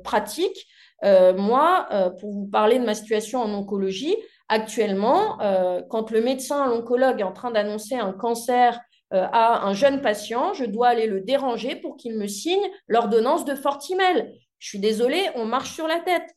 pratique. 0.04 0.68
moi, 1.04 1.88
pour 2.20 2.34
vous 2.34 2.48
parler 2.48 2.78
de 2.78 2.86
ma 2.86 2.94
situation 2.94 3.40
en 3.42 3.54
oncologie, 3.54 4.16
Actuellement, 4.50 5.42
euh, 5.42 5.82
quand 5.90 6.10
le 6.12 6.22
médecin, 6.22 6.68
l'oncologue 6.68 7.20
est 7.20 7.24
en 7.24 7.34
train 7.34 7.52
d'annoncer 7.52 7.96
un 7.96 8.14
cancer 8.14 8.80
euh, 9.14 9.26
à 9.32 9.66
un 9.66 9.74
jeune 9.74 10.02
patient, 10.02 10.54
je 10.54 10.64
dois 10.64 10.88
aller 10.88 11.08
le 11.08 11.20
déranger 11.20 11.76
pour 11.76 11.98
qu'il 11.98 12.18
me 12.18 12.28
signe 12.28 12.66
l'ordonnance 12.88 13.44
de 13.44 13.56
Fortimel. 13.56 14.34
Je 14.60 14.70
suis 14.70 14.80
désolée, 14.80 15.30
on 15.36 15.46
marche 15.46 15.74
sur 15.74 15.88
la 15.88 16.00
tête. 16.00 16.34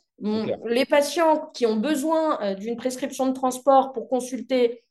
les 0.67 0.85
patients 0.85 1.51
qui 1.55 1.67
ont 1.67 1.77
besoin 1.77 2.41
euh, 2.43 2.55
d'une 2.55 2.77
prescription 2.77 3.27
de 3.27 3.33
transport 3.33 3.93
pour 3.93 4.09
consulter 4.09 4.83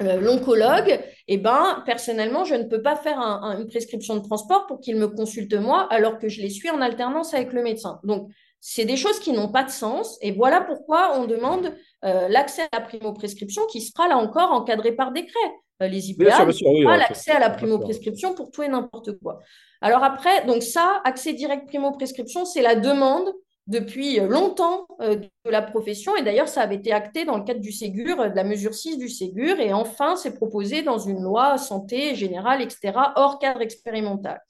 l'oncologue, 0.00 1.00
eh 1.28 1.38
ben, 1.38 1.82
personnellement, 1.86 2.42
je 2.44 2.56
ne 2.56 2.64
peux 2.64 2.82
pas 2.82 2.96
faire 2.96 3.20
une 3.20 3.68
prescription 3.68 4.16
de 4.16 4.22
transport 4.22 4.66
pour 4.66 4.80
qu'il 4.80 4.96
me 4.96 5.06
consulte 5.06 5.54
moi, 5.54 5.86
alors 5.92 6.18
que 6.18 6.28
je 6.28 6.40
les 6.40 6.50
suis 6.50 6.68
en 6.68 6.80
alternance 6.80 7.32
avec 7.32 7.52
le 7.52 7.62
médecin. 7.62 8.00
Donc, 8.02 8.28
c'est 8.66 8.86
des 8.86 8.96
choses 8.96 9.20
qui 9.20 9.32
n'ont 9.32 9.48
pas 9.48 9.62
de 9.62 9.70
sens. 9.70 10.16
Et 10.22 10.32
voilà 10.32 10.62
pourquoi 10.62 11.18
on 11.18 11.26
demande 11.26 11.74
euh, 12.02 12.28
l'accès 12.28 12.62
à 12.62 12.78
la 12.78 12.80
primo-prescription 12.80 13.66
qui 13.66 13.82
sera 13.82 14.08
là 14.08 14.16
encore 14.16 14.52
encadré 14.52 14.92
par 14.92 15.12
décret. 15.12 15.38
Euh, 15.82 15.86
les 15.88 16.08
IPA 16.08 16.46
n'ont 16.46 16.84
pas 16.84 16.96
l'accès 16.96 17.32
à 17.32 17.40
la 17.40 17.50
primo-prescription 17.50 18.34
pour 18.34 18.50
tout 18.50 18.62
et 18.62 18.68
n'importe 18.68 19.18
quoi. 19.18 19.40
Alors 19.82 20.02
après, 20.02 20.46
donc 20.46 20.62
ça, 20.62 21.02
accès 21.04 21.34
direct 21.34 21.66
primo-prescription, 21.66 22.46
c'est 22.46 22.62
la 22.62 22.74
demande 22.74 23.30
depuis 23.66 24.18
longtemps 24.18 24.86
euh, 25.02 25.16
de 25.16 25.50
la 25.50 25.60
profession. 25.60 26.16
Et 26.16 26.22
d'ailleurs, 26.22 26.48
ça 26.48 26.62
avait 26.62 26.76
été 26.76 26.90
acté 26.90 27.26
dans 27.26 27.36
le 27.36 27.44
cadre 27.44 27.60
du 27.60 27.70
Ségur, 27.70 28.16
de 28.16 28.34
la 28.34 28.44
mesure 28.44 28.72
6 28.72 28.96
du 28.96 29.10
Ségur. 29.10 29.60
Et 29.60 29.74
enfin, 29.74 30.16
c'est 30.16 30.36
proposé 30.36 30.80
dans 30.80 30.98
une 30.98 31.22
loi 31.22 31.58
santé 31.58 32.14
générale, 32.14 32.62
etc., 32.62 32.94
hors 33.16 33.38
cadre 33.38 33.60
expérimental. 33.60 34.40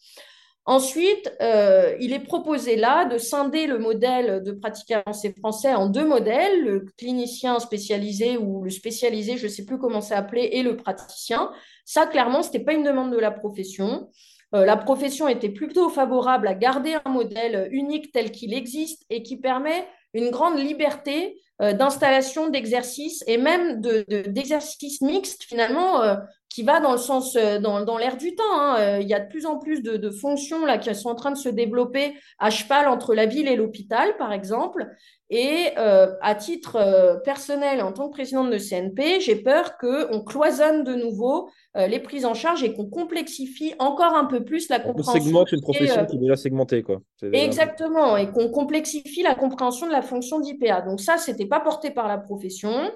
Ensuite, 0.66 1.30
euh, 1.42 1.94
il 2.00 2.14
est 2.14 2.24
proposé 2.24 2.76
là 2.76 3.04
de 3.04 3.18
scinder 3.18 3.66
le 3.66 3.78
modèle 3.78 4.42
de 4.42 4.50
pratique 4.50 4.92
avancée 4.92 5.34
français 5.38 5.74
en 5.74 5.88
deux 5.88 6.06
modèles, 6.06 6.62
le 6.62 6.86
clinicien 6.96 7.58
spécialisé 7.58 8.38
ou 8.38 8.62
le 8.62 8.70
spécialisé, 8.70 9.36
je 9.36 9.44
ne 9.44 9.50
sais 9.50 9.66
plus 9.66 9.78
comment 9.78 10.00
c'est 10.00 10.14
appelé, 10.14 10.48
et 10.52 10.62
le 10.62 10.76
praticien. 10.76 11.50
Ça, 11.84 12.06
clairement, 12.06 12.42
ce 12.42 12.48
n'était 12.48 12.64
pas 12.64 12.72
une 12.72 12.82
demande 12.82 13.12
de 13.12 13.18
la 13.18 13.30
profession. 13.30 14.08
Euh, 14.54 14.64
la 14.64 14.78
profession 14.78 15.28
était 15.28 15.50
plutôt 15.50 15.90
favorable 15.90 16.48
à 16.48 16.54
garder 16.54 16.96
un 17.04 17.10
modèle 17.10 17.68
unique 17.70 18.10
tel 18.10 18.30
qu'il 18.30 18.54
existe 18.54 19.04
et 19.10 19.22
qui 19.22 19.36
permet 19.36 19.86
une 20.14 20.30
grande 20.30 20.58
liberté 20.58 21.42
euh, 21.60 21.74
d'installation, 21.74 22.48
d'exercice 22.48 23.22
et 23.26 23.36
même 23.36 23.82
d'exercice 23.82 25.02
de, 25.02 25.06
mixte 25.06 25.44
finalement 25.44 26.16
qui 26.54 26.62
va 26.62 26.78
dans 26.78 26.92
le 26.92 26.98
sens, 26.98 27.34
euh, 27.34 27.58
dans, 27.58 27.98
l'air 27.98 28.16
du 28.16 28.36
temps. 28.36 28.44
Hein. 28.52 29.00
Il 29.00 29.08
y 29.08 29.14
a 29.14 29.18
de 29.18 29.28
plus 29.28 29.44
en 29.44 29.58
plus 29.58 29.82
de, 29.82 30.10
fonctions 30.10 30.64
là 30.64 30.78
qui 30.78 30.94
sont 30.94 31.08
en 31.08 31.16
train 31.16 31.32
de 31.32 31.36
se 31.36 31.48
développer 31.48 32.14
à 32.38 32.50
cheval 32.50 32.86
entre 32.86 33.12
la 33.12 33.26
ville 33.26 33.48
et 33.48 33.56
l'hôpital, 33.56 34.16
par 34.18 34.32
exemple. 34.32 34.86
Et 35.30 35.74
à 35.76 36.34
titre 36.34 37.20
personnel, 37.24 37.82
en 37.82 37.92
tant 37.92 38.08
que 38.08 38.12
présidente 38.12 38.50
de 38.50 38.58
CNP, 38.58 39.20
j'ai 39.20 39.36
peur 39.36 39.78
qu'on 39.78 40.22
cloisonne 40.22 40.84
de 40.84 40.94
nouveau 40.94 41.48
les 41.74 41.98
prises 41.98 42.24
en 42.24 42.34
charge 42.34 42.62
et 42.62 42.72
qu'on 42.72 42.88
complexifie 42.88 43.74
encore 43.80 44.14
un 44.14 44.26
peu 44.26 44.44
plus 44.44 44.68
la 44.68 44.78
compréhension. 44.78 45.20
On 45.20 45.24
segmente 45.24 45.52
une 45.52 45.62
profession 45.62 46.06
qui 46.06 46.16
est 46.16 46.20
déjà 46.20 46.36
segmentée. 46.36 46.82
Quoi. 46.82 47.00
Exactement, 47.32 48.16
et 48.16 48.30
qu'on 48.30 48.50
complexifie 48.50 49.22
la 49.22 49.34
compréhension 49.34 49.86
de 49.86 49.92
la 49.92 50.02
fonction 50.02 50.38
d'IPA. 50.38 50.82
Donc 50.82 51.00
ça, 51.00 51.16
c'était 51.16 51.46
pas 51.46 51.60
porté 51.60 51.90
par 51.90 52.06
la 52.06 52.18
profession. 52.18 52.92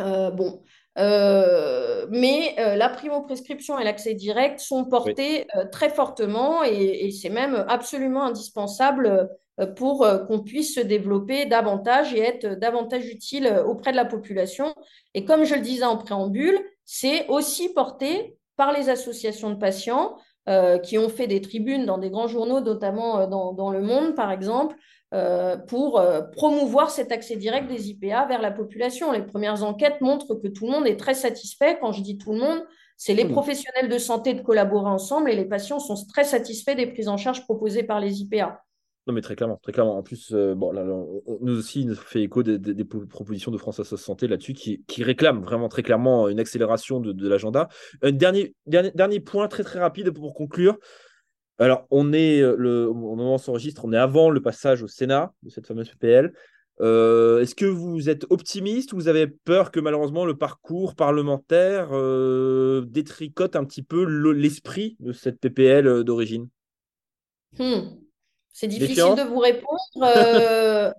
Euh, 0.00 0.30
bon, 0.30 0.62
euh, 0.98 2.06
mais 2.10 2.54
euh, 2.58 2.76
la 2.76 2.88
primo-prescription 2.88 3.78
et 3.78 3.84
l'accès 3.84 4.14
direct 4.14 4.60
sont 4.60 4.84
portés 4.84 5.46
très 5.72 5.90
fortement 5.90 6.62
et, 6.62 7.10
c'est 7.10 7.30
même 7.30 7.64
absolument 7.68 8.24
indispensable 8.24 9.28
pour 9.76 10.06
qu'on 10.26 10.40
puisse 10.40 10.74
se 10.74 10.80
développer 10.80 11.46
davantage 11.46 12.12
et 12.12 12.20
être 12.20 12.58
davantage 12.58 13.08
utile 13.08 13.62
auprès 13.66 13.90
de 13.90 13.96
la 13.96 14.04
population. 14.04 14.74
Et 15.14 15.24
comme 15.24 15.44
je 15.44 15.54
le 15.54 15.62
disais 15.62 15.84
en 15.84 15.96
préambule, 15.96 16.58
c'est 16.84 17.26
aussi 17.28 17.72
porté 17.72 18.36
par 18.56 18.72
les 18.72 18.90
associations 18.90 19.50
de 19.50 19.56
patients 19.56 20.16
qui 20.82 20.98
ont 20.98 21.08
fait 21.08 21.26
des 21.26 21.40
tribunes 21.40 21.86
dans 21.86 21.96
des 21.96 22.10
grands 22.10 22.28
journaux, 22.28 22.60
notamment 22.60 23.26
dans, 23.26 23.54
dans 23.54 23.70
Le 23.70 23.80
Monde, 23.80 24.14
par 24.14 24.30
exemple, 24.30 24.76
euh, 24.76 24.80
pour 25.68 26.00
euh, 26.00 26.22
promouvoir 26.22 26.90
cet 26.90 27.12
accès 27.12 27.36
direct 27.36 27.68
des 27.68 27.90
IPA 27.90 28.26
vers 28.26 28.42
la 28.42 28.50
population. 28.50 29.12
Les 29.12 29.22
premières 29.22 29.62
enquêtes 29.62 30.00
montrent 30.00 30.34
que 30.34 30.48
tout 30.48 30.66
le 30.66 30.72
monde 30.72 30.86
est 30.86 30.96
très 30.96 31.14
satisfait. 31.14 31.78
Quand 31.80 31.92
je 31.92 32.02
dis 32.02 32.18
tout 32.18 32.32
le 32.32 32.38
monde, 32.38 32.62
c'est 32.96 33.14
les 33.14 33.26
professionnels 33.26 33.88
de 33.88 33.98
santé 33.98 34.34
de 34.34 34.40
collaborer 34.40 34.88
ensemble 34.88 35.30
et 35.30 35.36
les 35.36 35.44
patients 35.44 35.78
sont 35.78 35.96
très 36.06 36.24
satisfaits 36.24 36.74
des 36.74 36.86
prises 36.86 37.08
en 37.08 37.16
charge 37.16 37.44
proposées 37.44 37.82
par 37.82 38.00
les 38.00 38.22
IPA. 38.22 38.60
Non, 39.06 39.14
mais 39.14 39.20
très 39.20 39.36
clairement, 39.36 39.60
très 39.62 39.70
clairement. 39.70 39.96
En 39.96 40.02
plus, 40.02 40.32
euh, 40.32 40.56
bon, 40.56 40.72
nous 41.40 41.56
aussi, 41.56 41.82
il 41.82 41.88
nous 41.88 41.94
fait 41.94 42.22
écho 42.22 42.42
des, 42.42 42.84
propositions 42.84 43.52
de 43.52 43.58
France 43.58 43.78
Association 43.78 44.14
Santé 44.14 44.26
là-dessus 44.26 44.52
qui, 44.52 44.82
qui, 44.88 45.04
réclament 45.04 45.42
vraiment 45.42 45.68
très 45.68 45.84
clairement 45.84 46.28
une 46.28 46.40
accélération 46.40 46.98
de, 46.98 47.28
l'agenda. 47.28 47.68
Un 48.02 48.10
dernier, 48.10 48.56
dernier, 48.66 48.90
dernier, 48.92 49.20
point 49.20 49.46
très 49.46 49.62
très 49.62 49.78
rapide 49.78 50.10
pour 50.10 50.34
conclure. 50.34 50.76
Alors, 51.58 51.86
on 51.90 52.12
est, 52.12 52.40
euh, 52.40 52.54
le, 52.58 52.88
au 52.88 52.94
moment 52.94 53.32
où 53.32 53.34
on 53.34 53.38
s'enregistre, 53.38 53.84
on 53.84 53.92
est 53.92 53.98
avant 53.98 54.30
le 54.30 54.42
passage 54.42 54.82
au 54.82 54.88
Sénat 54.88 55.32
de 55.42 55.50
cette 55.50 55.66
fameuse 55.66 55.88
PPL. 55.90 56.32
Euh, 56.80 57.40
est-ce 57.40 57.54
que 57.54 57.64
vous 57.64 58.10
êtes 58.10 58.26
optimiste 58.28 58.92
ou 58.92 58.96
vous 58.96 59.08
avez 59.08 59.26
peur 59.26 59.70
que 59.70 59.80
malheureusement 59.80 60.26
le 60.26 60.36
parcours 60.36 60.94
parlementaire 60.94 61.88
euh, 61.92 62.84
détricote 62.86 63.56
un 63.56 63.64
petit 63.64 63.82
peu 63.82 64.04
l'esprit 64.32 64.96
de 65.00 65.12
cette 65.12 65.40
PPL 65.40 66.04
d'origine? 66.04 66.48
Hmm. 67.58 67.96
C'est 68.52 68.66
difficile 68.66 69.14
de 69.16 69.22
vous 69.22 69.38
répondre. 69.38 70.94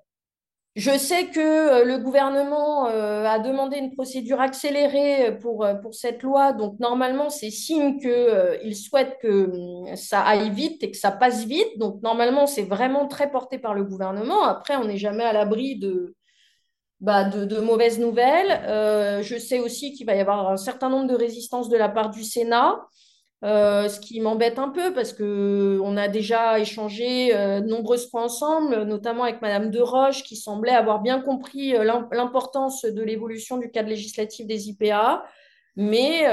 Je 0.78 0.96
sais 0.96 1.26
que 1.32 1.40
euh, 1.40 1.86
le 1.86 1.98
gouvernement 1.98 2.88
euh, 2.88 3.26
a 3.26 3.40
demandé 3.40 3.78
une 3.78 3.96
procédure 3.96 4.40
accélérée 4.40 5.36
pour, 5.40 5.66
euh, 5.66 5.74
pour 5.74 5.96
cette 5.96 6.22
loi. 6.22 6.54
Donc, 6.54 6.80
normalement, 6.80 7.32
c'est 7.32 7.50
signe 7.50 8.00
qu'il 8.00 8.76
souhaite 8.76 9.18
que 9.20 9.88
hum, 9.88 9.96
ça 9.96 10.22
aille 10.22 10.52
vite 10.52 10.84
et 10.84 10.92
que 10.92 10.98
ça 10.98 11.10
passe 11.10 11.46
vite. 11.46 11.80
Donc, 11.80 12.04
normalement, 12.04 12.46
c'est 12.46 12.62
vraiment 12.62 13.08
très 13.08 13.32
porté 13.32 13.58
par 13.58 13.74
le 13.74 13.86
gouvernement. 13.86 14.44
Après, 14.44 14.76
on 14.76 14.86
n'est 14.86 14.98
jamais 14.98 15.24
à 15.24 15.34
l'abri 15.34 15.80
de, 15.80 16.16
bah, 17.00 17.28
mauvaises 17.64 17.98
nouvelles. 18.00 18.62
je 19.24 19.38
sais 19.40 19.60
aussi 19.60 19.94
qu'il 19.94 20.06
va 20.06 20.16
y 20.16 20.20
avoir 20.20 20.48
un 20.52 20.58
certain 20.58 20.90
nombre 20.90 21.08
de 21.08 21.16
résistances 21.16 21.70
de 21.70 21.78
la 21.78 21.90
part 21.90 22.12
du 22.12 22.24
Sénat. 22.24 22.80
Euh, 23.44 23.88
ce 23.88 24.00
qui 24.00 24.20
m'embête 24.20 24.58
un 24.58 24.70
peu 24.70 24.94
parce 24.94 25.14
que 25.14 25.80
on 25.84 25.96
a 25.96 26.08
déjà 26.08 26.60
échangé 26.60 27.36
euh, 27.36 27.62
de 27.62 27.68
nombreuses 27.68 28.10
fois 28.10 28.24
ensemble, 28.24 28.82
notamment 28.84 29.24
avec 29.24 29.44
Madame 29.44 29.70
De 29.70 29.80
Roche, 29.80 30.24
qui 30.24 30.36
semblait 30.36 30.72
avoir 30.72 31.02
bien 31.02 31.22
compris 31.22 31.76
euh, 31.76 31.84
l'importance 32.12 32.84
de 32.84 33.04
l'évolution 33.04 33.58
du 33.58 33.70
cadre 33.70 33.90
législatif 33.90 34.48
des 34.48 34.70
IPA. 34.70 35.24
Mais 35.76 36.24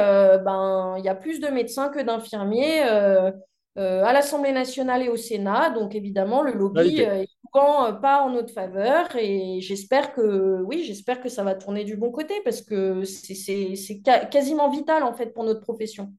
ben, 0.43 0.95
il 0.97 1.05
y 1.05 1.09
a 1.11 1.15
plus 1.15 1.39
de 1.39 1.49
médecins 1.49 1.91
que 1.91 2.01
d'infirmiers 2.01 2.81
à 2.81 4.13
l'Assemblée 4.15 4.53
nationale 4.53 5.03
et 5.03 5.11
au 5.11 5.17
Sénat. 5.19 5.69
Donc 5.69 5.95
évidemment, 5.95 6.41
le 6.41 6.53
lobby 6.53 7.01
est 7.01 7.29
souvent 7.53 7.93
pas 7.93 8.23
en 8.23 8.31
notre 8.31 8.55
faveur. 8.55 9.15
Et 9.17 9.61
j'espère 9.61 10.15
que 10.15 10.63
oui, 10.63 10.85
j'espère 10.85 11.21
que 11.21 11.29
ça 11.29 11.45
va 11.45 11.55
tourner 11.55 11.85
du 11.85 11.99
bon 11.99 12.11
côté 12.11 12.33
parce 12.43 12.63
que 12.63 13.05
c'est 13.05 14.01
quasiment 14.31 14.71
vital 14.71 15.03
en 15.03 15.13
fait 15.13 15.35
pour 15.35 15.45
notre 15.45 15.61
profession. 15.61 16.15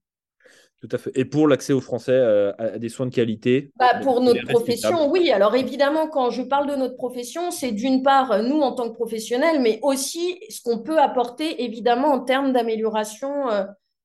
Tout 0.81 0.89
à 0.91 0.97
fait. 0.97 1.11
Et 1.15 1.25
pour 1.25 1.47
l'accès 1.47 1.73
aux 1.73 1.81
Français 1.81 2.11
euh, 2.11 2.51
à, 2.57 2.77
des 2.77 2.89
soins 2.89 3.05
de 3.05 3.13
qualité 3.13 3.71
bah, 3.77 3.99
Pour 4.03 4.21
notre 4.21 4.45
profession, 4.47 5.09
oui. 5.09 5.31
Alors 5.31 5.55
évidemment, 5.55 6.07
quand 6.07 6.29
je 6.29 6.41
parle 6.41 6.69
de 6.69 6.75
notre 6.75 6.95
profession, 6.95 7.49
c'est 7.49 7.71
d'une 7.71 8.03
part 8.03 8.43
nous 8.43 8.59
en 8.59 8.73
tant 8.73 8.89
que 8.89 8.95
professionnels, 8.95 9.61
mais 9.61 9.79
aussi 9.81 10.39
ce 10.49 10.61
qu'on 10.61 10.79
peut 10.79 10.99
apporter 10.99 11.63
évidemment 11.63 12.09
en 12.09 12.19
termes 12.19 12.51
d'amélioration 12.51 13.49
euh, 13.49 13.63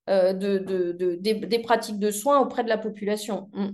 euh, 0.09 0.33
de, 0.33 0.59
de, 0.59 1.16
des, 1.20 1.59
pratiques 1.61 1.98
de 1.98 2.11
soins 2.11 2.40
auprès 2.40 2.64
de 2.64 2.68
la 2.68 2.78
population. 2.78 3.48
Mm. 3.52 3.68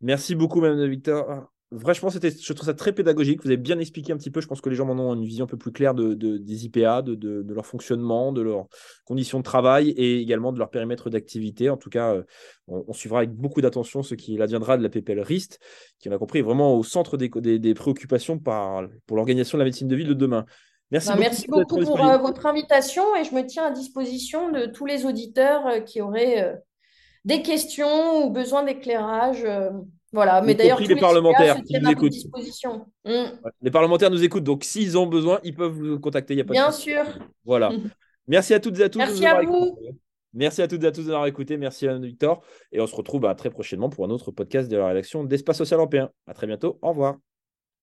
Merci 0.00 0.34
beaucoup, 0.34 0.60
Mme 0.60 0.88
Victor. 0.88 1.48
Franchement, 1.78 2.10
c'était, 2.10 2.30
je 2.30 2.52
trouve 2.52 2.66
ça 2.66 2.74
très 2.74 2.92
pédagogique. 2.92 3.42
Vous 3.42 3.48
avez 3.48 3.56
bien 3.56 3.78
expliqué 3.78 4.12
un 4.12 4.16
petit 4.16 4.30
peu. 4.30 4.40
Je 4.40 4.46
pense 4.46 4.60
que 4.60 4.68
les 4.68 4.76
gens 4.76 4.88
en 4.88 4.98
ont 4.98 5.14
une 5.14 5.24
vision 5.24 5.44
un 5.44 5.48
peu 5.48 5.56
plus 5.56 5.72
claire 5.72 5.94
de, 5.94 6.14
des 6.14 6.64
IPA, 6.66 7.02
de, 7.02 7.44
leur 7.52 7.66
fonctionnement, 7.66 8.32
de 8.32 8.42
leurs 8.42 8.66
conditions 9.04 9.38
de 9.38 9.44
travail 9.44 9.90
et 9.90 10.20
également 10.20 10.52
de 10.52 10.58
leur 10.58 10.70
périmètre 10.70 11.10
d'activité. 11.10 11.70
En 11.70 11.76
tout 11.76 11.90
cas, 11.90 12.14
euh, 12.14 12.22
on, 12.68 12.92
suivra 12.92 13.18
avec 13.18 13.30
beaucoup 13.30 13.60
d'attention 13.60 14.02
ce 14.02 14.14
qui 14.14 14.40
adviendra 14.40 14.76
de 14.76 14.82
la 14.82 14.88
PPL 14.88 15.20
RIST, 15.20 15.58
qui, 15.98 16.08
on 16.08 16.12
a 16.12 16.18
compris, 16.18 16.40
est 16.40 16.42
vraiment 16.42 16.76
au 16.76 16.82
centre 16.82 17.16
des, 17.16 17.28
des, 17.58 17.74
préoccupations 17.74 18.38
par, 18.38 18.86
pour 19.06 19.16
l'organisation 19.16 19.58
de 19.58 19.60
la 19.60 19.66
médecine 19.66 19.88
de 19.88 19.96
ville 19.96 20.08
de 20.08 20.14
demain. 20.14 20.44
Merci 20.90 21.08
bah, 21.08 21.14
beaucoup, 21.14 21.24
merci 21.24 21.46
beaucoup 21.48 21.80
pour 21.80 22.04
euh, 22.04 22.18
votre 22.18 22.46
invitation 22.46 23.16
et 23.16 23.24
je 23.24 23.34
me 23.34 23.44
tiens 23.46 23.66
à 23.66 23.70
disposition 23.70 24.50
de 24.50 24.66
tous 24.66 24.86
les 24.86 25.06
auditeurs 25.06 25.66
euh, 25.66 25.80
qui 25.80 26.00
auraient 26.00 26.60
des 27.24 27.42
questions 27.42 28.26
ou 28.26 28.30
besoin 28.30 28.64
d'éclairage. 28.64 29.46
Voilà, 30.14 30.40
mais 30.42 30.54
d'ailleurs, 30.54 30.80
les, 30.80 30.94
parlementaires 30.94 31.56
nous 31.68 31.90
écoutent. 31.90 32.12
Hmm. 33.04 33.24
Les 33.60 33.70
parlementaires 33.72 34.12
nous 34.12 34.22
écoutent, 34.22 34.44
donc 34.44 34.62
s'ils 34.62 34.96
ont 34.96 35.08
besoin, 35.08 35.40
ils 35.42 35.54
peuvent 35.54 35.72
vous 35.72 35.98
contacter. 35.98 36.40
a 36.40 36.44
pas 36.44 36.52
Bien 36.52 36.70
sûr. 36.70 37.02
Voilà. 37.44 37.72
Merci 38.28 38.54
à 38.54 38.60
toutes 38.60 38.78
et 38.78 38.84
à 38.84 38.88
tous. 38.88 38.98
Merci 38.98 39.26
à 39.26 39.42
vous. 39.42 39.76
Merci 40.32 40.62
à 40.62 40.68
toutes 40.68 40.84
et 40.84 40.86
à 40.86 40.92
tous 40.92 41.06
d'avoir 41.06 41.26
écouté. 41.26 41.56
Merci 41.56 41.88
à 41.88 41.98
Victor. 41.98 42.44
Et 42.70 42.80
on 42.80 42.86
se 42.86 42.94
retrouve 42.94 43.22
bah, 43.22 43.34
très 43.34 43.50
prochainement 43.50 43.88
pour 43.88 44.04
un 44.04 44.10
autre 44.10 44.30
podcast 44.30 44.70
de 44.70 44.76
la 44.76 44.86
rédaction 44.86 45.24
d'Espace 45.24 45.58
Social 45.58 45.80
Européen. 45.80 46.10
À 46.28 46.32
très 46.32 46.46
bientôt. 46.46 46.78
Au 46.80 46.90
revoir. 46.90 47.16